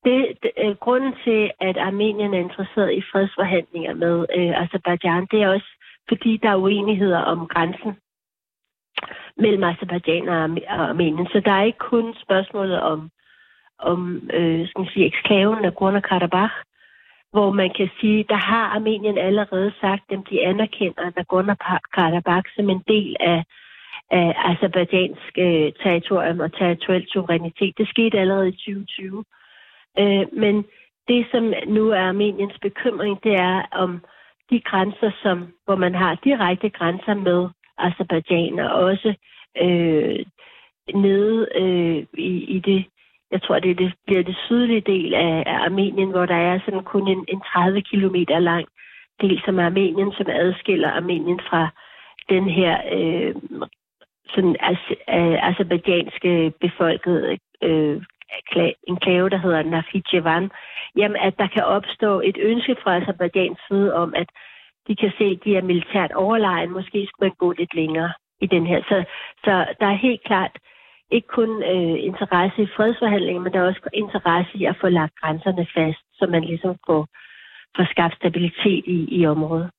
det, 0.04 0.38
det, 0.42 0.50
øh, 0.58 0.76
grunden 0.76 1.14
til, 1.24 1.50
at 1.60 1.76
Armenien 1.76 2.34
er 2.34 2.38
interesseret 2.38 2.92
i 2.92 3.02
fredsforhandlinger 3.12 3.94
med 3.94 4.26
øh, 4.36 4.62
Azerbaijan, 4.62 5.26
det 5.30 5.42
er 5.42 5.48
også, 5.48 5.70
fordi 6.08 6.36
der 6.42 6.50
er 6.50 6.56
uenigheder 6.56 7.18
om 7.18 7.46
grænsen 7.46 7.92
mellem 9.36 9.64
Azerbaijan 9.64 10.28
og, 10.28 10.42
Armenien. 10.68 11.26
Så 11.26 11.40
der 11.44 11.52
er 11.52 11.62
ikke 11.62 11.78
kun 11.78 12.14
spørgsmålet 12.24 12.80
om, 12.80 13.10
om 13.78 14.30
øh, 14.32 14.68
skal 14.68 14.80
man 14.80 14.90
sige, 14.92 15.06
eksklaven 15.06 15.64
af 15.64 15.70
Nagorno-Karabakh, 15.70 16.56
hvor 17.32 17.52
man 17.52 17.70
kan 17.76 17.88
sige, 18.00 18.24
der 18.28 18.36
har 18.36 18.66
Armenien 18.76 19.18
allerede 19.18 19.72
sagt, 19.80 20.04
at 20.10 20.18
de 20.30 20.46
anerkender 20.46 21.10
Nagorno-Karabakh 21.18 22.54
som 22.56 22.70
en 22.70 22.82
del 22.88 23.16
af, 23.20 23.44
af 24.10 24.34
azerbaijansk 24.50 25.32
øh, 25.38 25.72
territorium 25.82 26.40
og 26.40 26.52
territorial 26.52 27.06
suverænitet. 27.08 27.78
Det 27.78 27.88
skete 27.88 28.18
allerede 28.18 28.48
i 28.48 28.52
2020. 28.52 29.24
Øh, 29.98 30.26
men 30.32 30.64
det, 31.08 31.26
som 31.30 31.54
nu 31.66 31.90
er 31.90 32.08
Armeniens 32.08 32.58
bekymring, 32.62 33.24
det 33.24 33.34
er 33.34 33.62
om 33.72 34.04
de 34.50 34.60
grænser, 34.60 35.10
som, 35.22 35.52
hvor 35.64 35.76
man 35.76 35.94
har 35.94 36.20
direkte 36.24 36.70
grænser 36.70 37.14
med 37.14 37.48
Azerbaijan, 37.78 38.58
og 38.58 38.70
også 38.70 39.14
øh, 39.62 40.18
nede 40.94 41.48
øh, 41.54 42.06
i, 42.18 42.44
i 42.56 42.58
det, 42.58 42.84
jeg 43.30 43.42
tror, 43.42 43.58
det, 43.58 43.78
det 43.78 43.94
bliver 44.06 44.22
det 44.22 44.36
sydlige 44.46 44.80
del 44.80 45.14
af, 45.14 45.42
af 45.46 45.58
Armenien, 45.66 46.10
hvor 46.10 46.26
der 46.26 46.34
er 46.34 46.58
sådan 46.64 46.84
kun 46.84 47.08
en, 47.08 47.24
en 47.28 47.40
30 47.40 47.82
km 47.82 48.16
lang 48.28 48.66
del, 49.20 49.42
som 49.44 49.58
er 49.58 49.66
Armenien, 49.66 50.12
som 50.12 50.26
adskiller 50.28 50.90
Armenien 50.90 51.40
fra 51.48 51.68
den 52.28 52.50
her 52.50 52.74
øh, 52.92 53.34
sådan 54.28 54.56
azerbaijanske 55.48 56.28
øh, 56.28 56.50
befolkede 56.60 57.38
øh, 57.62 58.02
enklave, 58.88 59.30
der 59.30 59.36
hedder 59.36 59.62
Nakhichevan, 59.62 60.50
jamen 60.96 61.16
at 61.20 61.38
der 61.38 61.46
kan 61.46 61.64
opstå 61.64 62.20
et 62.20 62.38
ønske 62.40 62.76
fra 62.82 62.96
Azerbaijans 62.96 63.58
side 63.68 63.94
om, 63.94 64.14
at 64.16 64.28
de 64.88 64.96
kan 64.96 65.12
se, 65.18 65.24
at 65.24 65.44
de 65.44 65.56
er 65.56 65.62
militært 65.62 66.12
overlegen. 66.12 66.72
Måske 66.72 67.06
skulle 67.06 67.28
man 67.28 67.36
gå 67.38 67.52
lidt 67.52 67.74
længere 67.74 68.12
i 68.40 68.46
den 68.46 68.66
her. 68.66 68.82
Så, 68.82 69.04
så 69.44 69.66
der 69.80 69.86
er 69.86 70.04
helt 70.06 70.22
klart 70.24 70.58
ikke 71.10 71.28
kun 71.28 71.62
øh, 71.62 71.96
interesse 72.10 72.62
i 72.62 72.72
fredsforhandlinger, 72.76 73.42
men 73.42 73.52
der 73.52 73.58
er 73.60 73.66
også 73.66 73.80
interesse 73.94 74.52
i 74.54 74.64
at 74.64 74.76
få 74.80 74.88
lagt 74.88 75.14
grænserne 75.20 75.66
fast, 75.76 76.02
så 76.18 76.26
man 76.26 76.44
ligesom 76.44 76.76
får, 76.86 77.06
får 77.76 77.86
skabt 77.90 78.14
stabilitet 78.16 78.84
i, 78.86 78.98
i 79.20 79.26
området. 79.26 79.70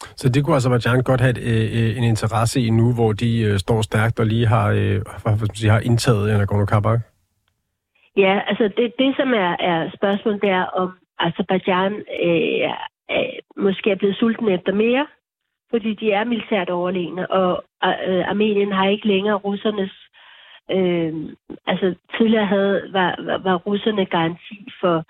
Så 0.00 0.28
det 0.28 0.44
kunne 0.44 0.56
Azerbaijan 0.56 1.02
godt 1.02 1.20
have 1.20 1.30
et, 1.30 1.42
øh, 1.78 1.96
en 1.98 2.04
interesse 2.04 2.60
i 2.60 2.70
nu, 2.70 2.94
hvor 2.94 3.12
de 3.12 3.40
øh, 3.40 3.58
står 3.58 3.82
stærkt 3.82 4.20
og 4.20 4.26
lige 4.26 4.46
har, 4.46 4.68
øh, 4.70 5.00
har, 5.24 5.70
har 5.70 5.80
indtaget 5.80 6.40
Nagorno-Karabakh? 6.40 7.00
Ja, 8.16 8.40
altså 8.46 8.64
det, 8.76 8.92
det 8.98 9.16
som 9.16 9.34
er, 9.34 9.56
er 9.60 9.90
spørgsmålet, 9.96 10.42
det 10.42 10.50
er, 10.50 10.64
om 10.64 10.88
Azerbaijan 11.18 11.92
øh, 12.24 12.70
øh, 13.10 13.38
måske 13.56 13.90
er 13.90 13.96
blevet 13.96 14.16
sulten 14.16 14.48
efter 14.48 14.72
mere, 14.72 15.06
fordi 15.70 15.94
de 15.94 16.12
er 16.12 16.24
militært 16.24 16.70
overlegne, 16.70 17.30
og 17.30 17.64
øh, 17.84 18.28
Armenien 18.28 18.72
har 18.72 18.88
ikke 18.88 19.08
længere 19.08 19.36
russernes... 19.36 19.92
Øh, 20.70 21.14
altså 21.66 21.94
tidligere 22.18 22.46
havde, 22.46 22.88
var, 22.92 23.14
var, 23.18 23.38
var 23.38 23.56
russerne 23.56 24.06
garanti 24.06 24.68
for, 24.80 25.04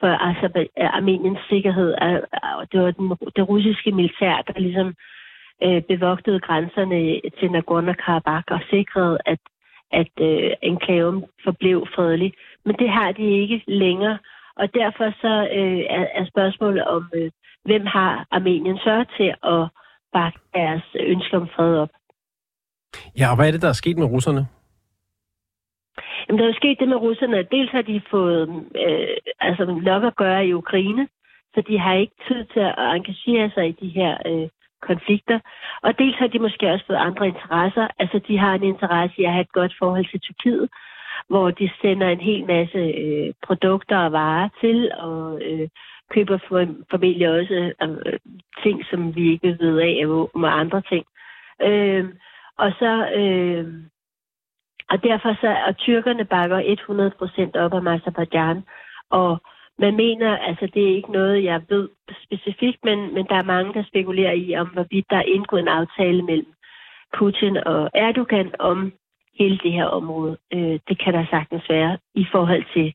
for 0.00 0.08
øh, 0.08 0.96
Armeniens 0.98 1.38
sikkerhed. 1.48 1.94
Øh, 2.02 2.12
øh, 2.14 2.66
det 2.72 2.80
var 2.80 2.90
den, 2.90 3.08
det 3.36 3.48
russiske 3.48 3.92
militær, 3.92 4.42
der 4.46 4.60
ligesom 4.60 4.94
øh, 5.62 5.82
bevogtede 5.82 6.40
grænserne 6.40 7.20
til 7.38 7.48
Nagorno-Karabakh 7.48 8.48
og 8.56 8.60
sikrede, 8.70 9.18
at 9.26 9.38
at 9.92 10.12
øh, 10.20 10.50
enklaven 10.62 11.24
forblev 11.44 11.86
fredelig. 11.94 12.32
Men 12.64 12.76
det 12.76 12.90
har 12.90 13.12
de 13.12 13.40
ikke 13.40 13.62
længere. 13.66 14.18
Og 14.56 14.74
derfor 14.74 15.10
så 15.20 15.48
øh, 15.58 15.80
er, 15.98 16.06
er 16.14 16.26
spørgsmålet 16.26 16.84
om, 16.84 17.10
øh, 17.14 17.30
hvem 17.64 17.86
har 17.86 18.26
Armenien 18.30 18.76
så 18.76 19.04
til 19.16 19.34
at 19.42 19.68
bakke 20.12 20.38
deres 20.54 20.82
ønske 21.00 21.36
om 21.36 21.48
fred 21.56 21.76
op. 21.76 21.88
Ja, 23.18 23.30
og 23.30 23.36
hvad 23.36 23.46
er 23.46 23.52
det, 23.52 23.62
der 23.62 23.68
er 23.68 23.80
sket 23.82 23.98
med 23.98 24.06
russerne? 24.06 24.46
Jamen, 26.28 26.38
der 26.38 26.44
er 26.44 26.48
jo 26.52 26.62
sket 26.62 26.80
det 26.80 26.88
med 26.88 26.96
russerne. 26.96 27.42
Dels 27.42 27.70
har 27.70 27.82
de 27.82 28.00
fået 28.10 28.42
øh, 28.86 29.16
altså, 29.40 29.64
nok 29.82 30.04
at 30.04 30.16
gøre 30.16 30.46
i 30.46 30.52
Ukraine, 30.52 31.08
så 31.54 31.62
de 31.68 31.78
har 31.78 31.94
ikke 31.94 32.14
tid 32.28 32.44
til 32.44 32.60
at 32.60 32.74
engagere 32.78 33.50
sig 33.50 33.68
i 33.68 33.72
de 33.72 33.88
her 33.88 34.16
øh, 34.26 34.48
konflikter. 34.82 35.38
Og 35.82 35.98
dels 35.98 36.16
har 36.16 36.26
de 36.26 36.38
måske 36.38 36.70
også 36.70 36.86
fået 36.86 36.96
andre 36.96 37.26
interesser. 37.26 37.86
Altså, 37.98 38.18
de 38.28 38.38
har 38.38 38.54
en 38.54 38.62
interesse 38.62 39.14
i 39.20 39.24
at 39.24 39.32
have 39.32 39.40
et 39.40 39.52
godt 39.52 39.74
forhold 39.78 40.06
til 40.10 40.20
Tyrkiet, 40.20 40.68
hvor 41.28 41.50
de 41.50 41.70
sender 41.80 42.08
en 42.08 42.20
hel 42.20 42.46
masse 42.46 42.78
øh, 42.78 43.32
produkter 43.46 43.98
og 43.98 44.12
varer 44.12 44.48
til, 44.60 44.92
og 44.92 45.42
øh, 45.44 45.68
køber 46.10 46.38
for, 46.48 46.66
formentlig 46.90 47.30
også 47.30 47.72
øh, 47.82 48.18
ting, 48.62 48.84
som 48.90 49.16
vi 49.16 49.32
ikke 49.32 49.56
ved 49.60 49.78
af, 49.78 50.06
og 50.06 50.60
andre 50.60 50.82
ting. 50.90 51.04
Øh, 51.62 52.04
og 52.58 52.72
så... 52.78 53.10
Øh, 53.14 53.66
og 54.92 55.02
derfor 55.02 55.36
så, 55.40 55.56
og 55.66 55.76
tyrkerne 55.76 56.24
bakker 56.24 56.58
100% 57.56 57.60
op 57.64 57.72
om 57.72 57.86
Azerbaijan, 57.86 58.64
og 59.10 59.42
man 59.78 59.96
mener, 59.96 60.36
altså 60.38 60.68
det 60.74 60.82
er 60.84 60.96
ikke 60.96 61.12
noget, 61.12 61.44
jeg 61.44 61.62
ved 61.68 61.88
specifikt, 62.24 62.84
men, 62.84 63.14
men 63.14 63.26
der 63.26 63.34
er 63.34 63.52
mange, 63.54 63.74
der 63.74 63.84
spekulerer 63.84 64.32
i, 64.32 64.56
om 64.56 64.68
hvorvidt 64.68 65.06
der 65.10 65.16
er 65.16 65.32
indgået 65.36 65.60
en 65.60 65.68
aftale 65.68 66.22
mellem 66.22 66.52
Putin 67.18 67.56
og 67.56 67.90
Erdogan 67.94 68.50
om 68.58 68.92
hele 69.38 69.58
det 69.58 69.72
her 69.72 69.84
område. 69.84 70.36
Øh, 70.52 70.78
det 70.88 70.98
kan 71.04 71.14
der 71.14 71.26
sagtens 71.30 71.68
være 71.68 71.98
i 72.14 72.26
forhold 72.32 72.64
til 72.74 72.94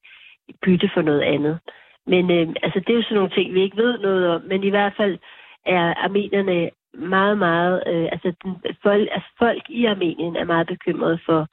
bytte 0.66 0.90
for 0.94 1.02
noget 1.02 1.22
andet. 1.22 1.60
Men 2.08 2.32
øh, 2.32 2.48
altså, 2.64 2.80
det 2.80 2.90
er 2.90 2.98
jo 2.98 3.04
sådan 3.04 3.16
nogle 3.16 3.36
ting, 3.36 3.54
vi 3.54 3.62
ikke 3.62 3.78
ved 3.78 3.98
noget 4.00 4.30
om, 4.30 4.42
men 4.42 4.64
i 4.64 4.70
hvert 4.70 4.94
fald 4.98 5.18
er 5.66 5.94
armenierne 5.94 6.70
meget, 6.94 7.38
meget, 7.38 7.84
øh, 7.88 8.08
altså, 8.12 8.34
den, 8.44 8.56
folk, 8.84 9.10
altså 9.12 9.30
folk 9.40 9.64
i 9.70 9.86
Armenien 9.86 10.36
er 10.36 10.46
meget 10.46 10.68
bekymrede 10.68 11.20
for, 11.26 11.48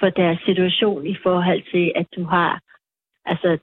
for 0.00 0.08
deres 0.10 0.38
situation 0.44 1.06
i 1.06 1.16
forhold 1.22 1.62
til, 1.72 1.92
at 1.96 2.06
du 2.16 2.24
har 2.24 2.60
altså 3.24 3.58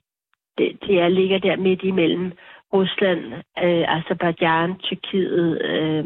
det, 0.58 0.78
det 0.86 1.00
er, 1.00 1.08
ligger 1.08 1.38
der 1.38 1.56
midt 1.56 1.82
imellem 1.82 2.32
Rusland, 2.72 3.20
øh, 3.64 3.96
Azerbaijan, 3.96 4.78
Tyrkiet, 4.78 5.62
øh, 5.62 6.04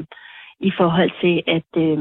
i 0.61 0.73
forhold 0.79 1.11
til, 1.23 1.43
at, 1.57 1.71
øh, 1.83 1.99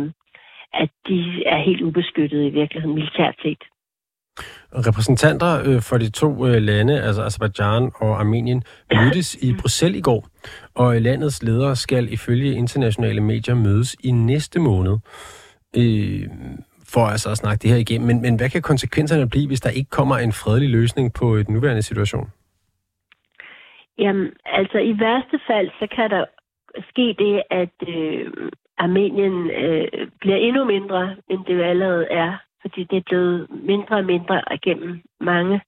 at 0.74 0.89
de 1.08 1.44
er 1.46 1.63
helt 1.67 1.82
ubeskyttet 1.82 2.46
i 2.46 2.50
virkeligheden 2.50 2.96
militært 2.96 3.36
set. 3.41 3.63
Repræsentanter 4.88 5.52
øh, 5.65 5.82
for 5.82 5.98
de 5.98 6.10
to 6.10 6.48
øh, 6.48 6.62
lande, 6.62 7.02
altså 7.02 7.22
Azerbaijan 7.22 7.91
og 7.96 8.20
Armenien, 8.20 8.63
mødtes 8.96 9.36
i 9.36 9.54
Bruxelles 9.62 10.00
i 10.00 10.02
går, 10.02 10.28
og 10.76 11.02
landets 11.02 11.44
ledere 11.44 11.76
skal 11.76 12.13
ifølge 12.13 12.54
internationale 12.54 13.22
medier 13.22 13.56
mødes 13.56 13.96
i 14.04 14.12
næste 14.12 14.60
måned. 14.60 14.98
Øh, 15.78 16.30
for 16.93 17.06
altså 17.13 17.30
at 17.32 17.38
snakke 17.38 17.62
det 17.62 17.69
her 17.69 17.77
igennem. 17.77 18.08
Men, 18.08 18.21
men 18.21 18.36
hvad 18.36 18.49
kan 18.49 18.62
konsekvenserne 18.62 19.30
blive, 19.30 19.47
hvis 19.47 19.62
der 19.62 19.69
ikke 19.69 19.89
kommer 19.89 20.17
en 20.17 20.34
fredelig 20.34 20.69
løsning 20.69 21.13
på 21.13 21.38
den 21.38 21.54
nuværende 21.54 21.82
situation? 21.82 22.27
Jamen, 23.97 24.27
altså 24.45 24.77
i 24.77 24.99
værste 24.99 25.39
fald, 25.47 25.69
så 25.80 25.88
kan 25.95 26.10
der 26.10 26.25
ske 26.89 27.15
det, 27.23 27.43
at 27.49 27.75
øh, 27.88 28.32
Armenien 28.77 29.49
øh, 29.49 30.08
bliver 30.21 30.38
endnu 30.38 30.63
mindre, 30.65 31.15
end 31.30 31.45
det 31.45 31.63
allerede 31.63 32.08
er. 32.12 32.38
Fordi 32.62 32.84
det 32.84 32.97
er 32.97 33.10
blevet 33.10 33.47
mindre 33.49 33.95
og 33.95 34.06
mindre 34.06 34.41
gennem 34.63 35.01
mange 35.19 35.62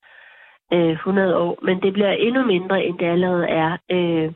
øh, 0.72 0.90
100 0.90 1.36
år. 1.36 1.58
Men 1.62 1.82
det 1.82 1.92
bliver 1.92 2.12
endnu 2.12 2.46
mindre, 2.46 2.84
end 2.84 2.98
det 2.98 3.06
allerede 3.06 3.46
er. 3.46 3.76
Øh, 3.90 4.32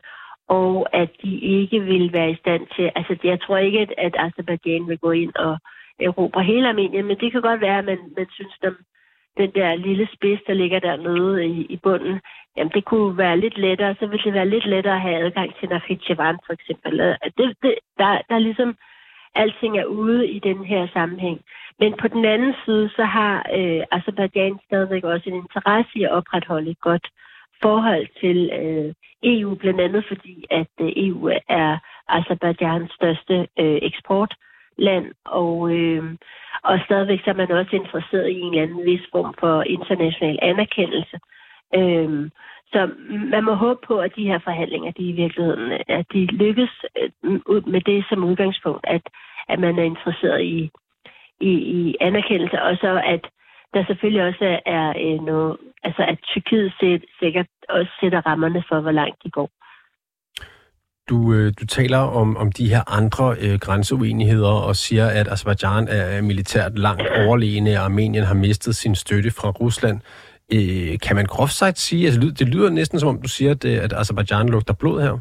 og 0.48 0.88
at 0.92 1.10
de 1.22 1.38
ikke 1.38 1.80
vil 1.80 2.12
være 2.12 2.30
i 2.30 2.36
stand 2.36 2.62
til... 2.76 2.90
Altså, 2.96 3.16
jeg 3.24 3.40
tror 3.40 3.56
ikke, 3.56 3.86
at, 3.98 4.14
Azerbaijan 4.18 4.88
vil 4.88 4.98
gå 4.98 5.10
ind 5.10 5.34
og 5.34 5.58
erobre 6.00 6.42
hele 6.44 6.68
Armenien, 6.68 7.06
men 7.06 7.18
det 7.20 7.32
kan 7.32 7.42
godt 7.42 7.60
være, 7.60 7.78
at 7.78 7.84
man, 7.84 7.98
man 8.16 8.26
synes, 8.30 8.54
at 8.62 8.72
den 9.36 9.50
der 9.54 9.74
lille 9.74 10.08
spids, 10.14 10.40
der 10.46 10.54
ligger 10.54 10.78
dernede 10.78 11.46
i, 11.46 11.66
i 11.74 11.76
bunden, 11.76 12.20
jamen 12.56 12.72
det 12.74 12.84
kunne 12.84 13.18
være 13.18 13.40
lidt 13.40 13.58
lettere, 13.58 13.94
så 13.98 14.06
ville 14.06 14.24
det 14.24 14.34
være 14.34 14.48
lidt 14.48 14.66
lettere 14.66 14.94
at 14.94 15.00
have 15.00 15.24
adgang 15.24 15.54
til 15.58 15.68
Nakhchivan 15.68 16.38
for 16.46 16.52
eksempel. 16.52 16.98
Det, 17.38 17.56
det, 17.62 17.74
der, 17.98 18.20
der 18.28 18.34
er 18.34 18.46
ligesom, 18.48 18.76
alting 19.34 19.78
er 19.78 19.84
ude 19.84 20.28
i 20.28 20.38
den 20.38 20.64
her 20.64 20.88
sammenhæng. 20.92 21.40
Men 21.80 21.94
på 22.00 22.08
den 22.08 22.24
anden 22.24 22.54
side, 22.64 22.88
så 22.96 23.04
har 23.04 23.46
øh, 23.58 23.82
Azerbaijan 23.90 24.58
stadigvæk 24.66 25.04
også 25.04 25.30
en 25.30 25.36
interesse 25.36 25.90
i 25.94 26.02
at 26.04 26.12
opretholde 26.12 26.70
et 26.70 26.80
godt 26.80 27.06
forhold 27.62 28.06
til 28.20 28.50
øh, 28.60 28.94
EU, 29.22 29.54
blandt 29.54 29.80
andet 29.80 30.04
fordi, 30.08 30.44
at 30.50 30.72
øh, 30.80 30.92
EU 30.96 31.30
er 31.48 31.78
Azerbaijans 32.08 32.92
største 32.92 33.34
øh, 33.58 33.78
land, 34.78 35.06
og, 35.24 35.74
øh, 35.76 36.04
og 36.62 36.80
stadigvæk 36.84 37.20
så 37.24 37.30
er 37.30 37.34
man 37.34 37.50
også 37.50 37.76
interesseret 37.76 38.28
i 38.30 38.40
en 38.40 38.54
eller 38.54 38.62
anden 38.62 38.84
vis 38.84 39.06
form 39.12 39.34
for 39.40 39.62
international 39.62 40.38
anerkendelse. 40.42 41.18
Øh, 41.74 42.30
så 42.72 42.90
man 43.34 43.44
må 43.44 43.54
håbe 43.54 43.80
på, 43.86 43.98
at 43.98 44.16
de 44.16 44.24
her 44.24 44.38
forhandlinger, 44.38 44.90
de 44.90 45.02
i 45.02 45.12
virkeligheden, 45.12 45.72
at 45.88 46.06
de 46.12 46.26
lykkes 46.26 46.70
øh, 47.00 47.66
med 47.66 47.80
det 47.80 48.04
som 48.08 48.24
udgangspunkt, 48.24 48.84
at, 48.84 49.02
at 49.48 49.58
man 49.58 49.78
er 49.78 49.82
interesseret 49.82 50.42
i, 50.42 50.70
i, 51.40 51.50
i 51.50 51.96
anerkendelse, 52.00 52.62
og 52.62 52.76
så 52.76 53.02
at 53.04 53.26
der 53.74 53.84
selvfølgelig 53.84 54.24
også 54.26 54.60
er 54.66 54.88
øh, 54.88 55.24
noget, 55.24 55.56
altså 55.82 56.02
at 56.02 56.18
Tyrkiet 56.22 56.72
sikkert 57.20 57.46
også 57.68 57.92
sætter 58.00 58.26
rammerne 58.26 58.64
for, 58.68 58.80
hvor 58.80 58.90
langt 58.90 59.24
de 59.24 59.30
går. 59.30 59.50
Du, 61.08 61.32
øh, 61.32 61.52
du 61.60 61.66
taler 61.66 61.98
om, 61.98 62.36
om 62.36 62.52
de 62.52 62.68
her 62.68 62.82
andre 62.98 63.36
øh, 63.40 63.58
grænseuenigheder 63.60 64.54
og 64.68 64.76
siger, 64.76 65.06
at 65.06 65.28
Azerbaijan 65.28 65.88
er 65.88 66.22
militært 66.22 66.78
langt 66.78 67.02
overlegne, 67.26 67.78
og 67.78 67.84
Armenien 67.84 68.24
har 68.24 68.34
mistet 68.34 68.76
sin 68.76 68.94
støtte 68.94 69.30
fra 69.30 69.50
Rusland. 69.50 70.00
Øh, 70.56 70.98
kan 71.04 71.16
man 71.16 71.26
groft 71.26 71.52
sagt 71.52 71.78
sige, 71.78 72.06
altså 72.06 72.20
det 72.38 72.48
lyder 72.48 72.70
næsten 72.70 73.00
som 73.00 73.08
om 73.08 73.22
du 73.22 73.28
siger, 73.28 73.50
at, 73.50 73.64
øh, 73.64 73.84
at 73.84 73.92
Azerbaijan 73.92 74.48
lugter 74.48 74.74
blod 74.74 75.02
her? 75.02 75.18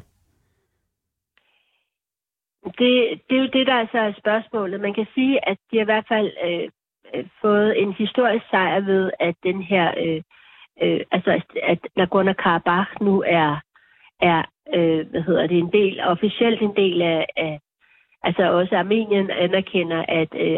Det, 2.79 2.93
det 3.27 3.37
er 3.37 3.41
jo 3.45 3.49
det, 3.57 3.67
der 3.67 3.73
altså 3.73 3.97
er 3.97 4.13
spørgsmålet. 4.19 4.81
Man 4.81 4.93
kan 4.93 5.07
sige, 5.15 5.49
at 5.49 5.57
de 5.71 5.77
har 5.77 5.83
i 5.83 5.91
hvert 5.91 6.07
fald 6.07 6.29
øh, 6.47 6.69
øh, 7.15 7.25
fået 7.41 7.81
en 7.81 7.93
historisk 7.93 8.45
sejr 8.49 8.79
ved, 8.79 9.11
at 9.19 9.35
den 9.43 9.61
her, 9.61 9.87
øh, 10.03 10.21
øh, 10.83 10.99
altså 11.11 11.41
at 11.71 11.79
Nagorno-Karabakh 11.99 12.91
nu 13.01 13.23
er, 13.27 13.59
er 14.21 14.43
øh, 14.75 15.09
hvad 15.09 15.21
hedder 15.21 15.47
det, 15.47 15.57
en 15.57 15.71
del, 15.71 15.99
officielt 16.01 16.61
en 16.61 16.75
del 16.75 17.01
af, 17.01 17.25
af 17.37 17.59
altså 18.23 18.51
også 18.51 18.77
Armenien 18.77 19.29
anerkender, 19.31 20.05
at 20.07 20.29
øh, 20.35 20.57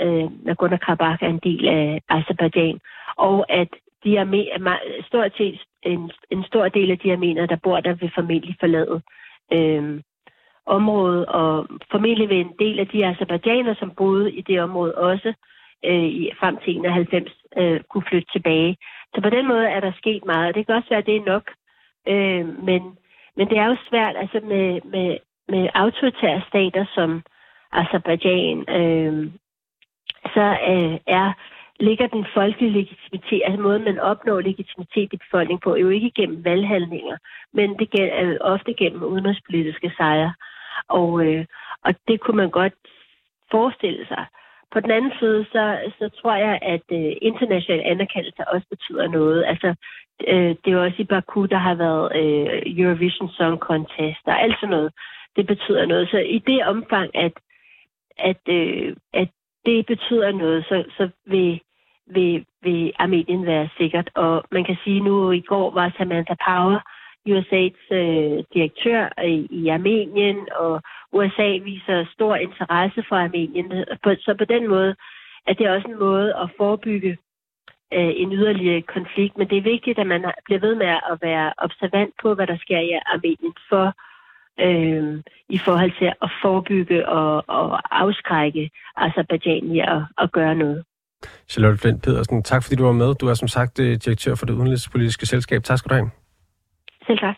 øh, 0.00 0.24
Nagorno-Karabakh 0.46 1.18
er 1.24 1.28
en 1.28 1.40
del 1.42 1.68
af 1.68 2.00
Azerbaijan, 2.08 2.80
og 3.16 3.46
at 3.48 3.68
de 4.04 4.16
er 4.16 5.02
stort 5.06 5.32
set 5.36 5.60
en, 5.82 6.10
en 6.30 6.44
stor 6.44 6.68
del 6.68 6.90
af 6.90 6.98
de 6.98 7.12
armenere, 7.12 7.46
der 7.46 7.56
bor 7.56 7.80
der, 7.80 7.94
vil 7.94 8.12
formentlig 8.14 8.56
forlade 8.60 9.02
øh, 9.52 10.00
området, 10.66 11.26
og 11.26 11.66
formentlig 11.90 12.28
vil 12.28 12.40
en 12.40 12.54
del 12.58 12.78
af 12.78 12.88
de 12.88 13.06
azerbaijaner, 13.06 13.74
som 13.74 13.90
boede 13.90 14.32
i 14.32 14.40
det 14.40 14.60
område 14.60 14.94
også 14.94 15.34
øh, 15.84 16.04
i, 16.04 16.30
frem 16.40 16.56
til 16.56 16.76
91, 16.76 17.32
øh, 17.56 17.80
kunne 17.90 18.04
flytte 18.08 18.28
tilbage. 18.32 18.76
Så 19.14 19.20
på 19.20 19.30
den 19.30 19.48
måde 19.48 19.66
er 19.68 19.80
der 19.80 19.92
sket 19.96 20.24
meget, 20.24 20.54
det 20.54 20.66
kan 20.66 20.74
også 20.74 20.88
være, 20.88 20.98
at 20.98 21.06
det 21.06 21.16
er 21.16 21.24
nok, 21.24 21.50
øh, 22.08 22.64
men, 22.64 22.98
men 23.36 23.48
det 23.48 23.58
er 23.58 23.66
jo 23.66 23.76
svært 23.88 24.16
altså 24.16 24.40
med, 24.42 24.80
med, 24.84 25.18
med 25.48 25.68
autoritære 25.74 26.42
stater 26.48 26.84
som 26.94 27.22
Azerbaijan, 27.72 28.58
øh, 28.68 29.32
så 30.34 30.46
øh, 30.68 30.98
er 31.06 31.32
ligger 31.80 32.06
den 32.06 32.26
folkelige 32.34 32.72
legitimitet, 32.72 33.42
altså 33.44 33.62
måden 33.62 33.84
man 33.84 33.98
opnår 33.98 34.40
legitimitet 34.40 35.12
i 35.12 35.16
befolkningen 35.16 35.60
på, 35.60 35.74
er 35.74 35.80
jo 35.80 35.88
ikke 35.88 36.10
gennem 36.10 36.44
valghandlinger, 36.44 37.16
men 37.52 37.78
det 37.78 37.88
er 37.94 38.38
ofte 38.40 38.74
gennem 38.74 39.02
udenrigspolitiske 39.02 39.92
sejre. 39.96 40.34
Og, 40.88 41.26
øh, 41.26 41.44
og 41.84 41.94
det 42.08 42.20
kunne 42.20 42.36
man 42.36 42.50
godt 42.50 42.72
forestille 43.50 44.06
sig. 44.06 44.26
På 44.72 44.80
den 44.80 44.90
anden 44.90 45.12
side, 45.20 45.46
så, 45.52 45.78
så 45.98 46.08
tror 46.08 46.34
jeg, 46.34 46.58
at 46.62 46.86
øh, 46.92 47.12
international 47.22 47.82
anerkendelse 47.84 48.48
også 48.48 48.66
betyder 48.70 49.08
noget. 49.08 49.44
Altså, 49.44 49.74
øh, 50.28 50.50
det 50.60 50.66
er 50.66 50.72
jo 50.72 50.84
også 50.84 51.02
i 51.02 51.10
Baku, 51.12 51.46
der 51.46 51.58
har 51.58 51.74
været 51.74 52.06
øh, 52.20 52.62
Eurovision 52.66 53.28
Song 53.28 53.58
Contest 53.58 54.24
og 54.26 54.42
alt 54.42 54.56
sådan 54.60 54.76
noget. 54.76 54.92
Det 55.36 55.46
betyder 55.46 55.86
noget. 55.86 56.08
Så 56.10 56.18
i 56.18 56.38
det 56.38 56.64
omfang, 56.64 57.10
at, 57.16 57.32
at, 58.18 58.42
øh, 58.48 58.96
at 59.12 59.28
det 59.66 59.86
betyder 59.86 60.32
noget, 60.32 60.64
så, 60.64 60.84
så 60.96 61.08
vil 61.26 61.60
vil, 62.14 62.44
vil 62.62 62.92
Armenien 62.98 63.46
være 63.46 63.68
sikkert. 63.78 64.10
Og 64.14 64.44
man 64.50 64.64
kan 64.64 64.76
sige 64.84 65.00
nu, 65.00 65.30
i 65.30 65.40
går 65.40 65.70
var 65.70 65.94
Samantha 65.98 66.34
Power, 66.48 66.80
USA's 67.28 67.94
øh, 67.94 68.44
direktør 68.54 69.22
i, 69.24 69.46
i 69.50 69.68
Armenien, 69.68 70.38
og 70.56 70.82
USA 71.12 71.48
viser 71.64 72.06
stor 72.14 72.36
interesse 72.36 73.04
for 73.08 73.16
Armenien. 73.16 73.72
Så 74.04 74.34
på 74.38 74.44
den 74.44 74.68
måde 74.68 74.94
er 75.46 75.52
det 75.52 75.70
også 75.70 75.88
en 75.88 75.98
måde 75.98 76.34
at 76.42 76.50
forebygge 76.56 77.18
øh, 77.92 78.12
en 78.22 78.32
yderligere 78.32 78.82
konflikt. 78.82 79.38
Men 79.38 79.48
det 79.50 79.58
er 79.58 79.70
vigtigt, 79.72 79.98
at 79.98 80.06
man 80.06 80.24
bliver 80.44 80.60
ved 80.60 80.74
med 80.74 80.86
at 80.86 81.18
være 81.22 81.52
observant 81.58 82.14
på, 82.22 82.34
hvad 82.34 82.46
der 82.46 82.58
sker 82.58 82.78
i 82.78 82.92
Armenien 83.06 83.54
for 83.68 83.86
øh, 84.66 85.22
i 85.48 85.58
forhold 85.58 85.92
til 85.98 86.12
at 86.22 86.30
forebygge 86.42 87.08
og, 87.08 87.44
og 87.48 88.00
afskrække 88.02 88.70
Azerbaijan 88.96 89.64
i 89.76 89.80
at, 89.80 90.02
at 90.18 90.32
gøre 90.32 90.54
noget. 90.54 90.84
Charlotte 91.48 91.78
Flint 91.78 92.02
Pedersen, 92.02 92.42
tak 92.42 92.62
fordi 92.62 92.76
du 92.76 92.84
var 92.84 92.92
med. 92.92 93.14
Du 93.14 93.28
er 93.28 93.34
som 93.34 93.48
sagt 93.48 93.80
øh, 93.80 93.96
direktør 94.04 94.34
for 94.34 94.46
det 94.46 94.52
udenrigspolitiske 94.52 95.26
selskab. 95.26 95.62
Tak 95.62 95.78
skal 95.78 95.88
du 95.90 95.94
have. 95.94 96.10
Selv 97.10 97.18
tak. 97.18 97.36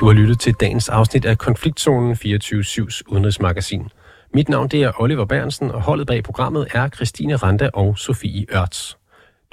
Du 0.00 0.06
har 0.06 0.12
lyttet 0.12 0.40
til 0.40 0.54
dagens 0.54 0.88
afsnit 0.88 1.24
af 1.24 1.38
Konfliktzonen 1.38 2.12
24-7's 2.12 3.02
udenrigsmagasin. 3.08 3.88
Mit 4.34 4.48
navn 4.48 4.68
det 4.68 4.82
er 4.82 5.00
Oliver 5.00 5.24
Bernsen, 5.24 5.70
og 5.70 5.82
holdet 5.82 6.06
bag 6.06 6.24
programmet 6.24 6.66
er 6.74 6.88
Christine 6.88 7.36
Randa 7.36 7.70
og 7.74 7.98
Sofie 7.98 8.46
Ørts. 8.54 8.98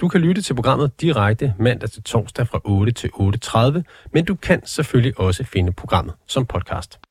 Du 0.00 0.08
kan 0.08 0.20
lytte 0.20 0.42
til 0.42 0.54
programmet 0.54 1.00
direkte 1.00 1.54
mandag 1.58 1.90
til 1.90 2.02
torsdag 2.02 2.48
fra 2.48 2.60
8 2.64 2.92
til 2.92 3.10
8.30, 3.14 3.82
men 4.12 4.24
du 4.24 4.34
kan 4.34 4.66
selvfølgelig 4.66 5.20
også 5.20 5.44
finde 5.44 5.72
programmet 5.72 6.14
som 6.26 6.46
podcast. 6.46 7.03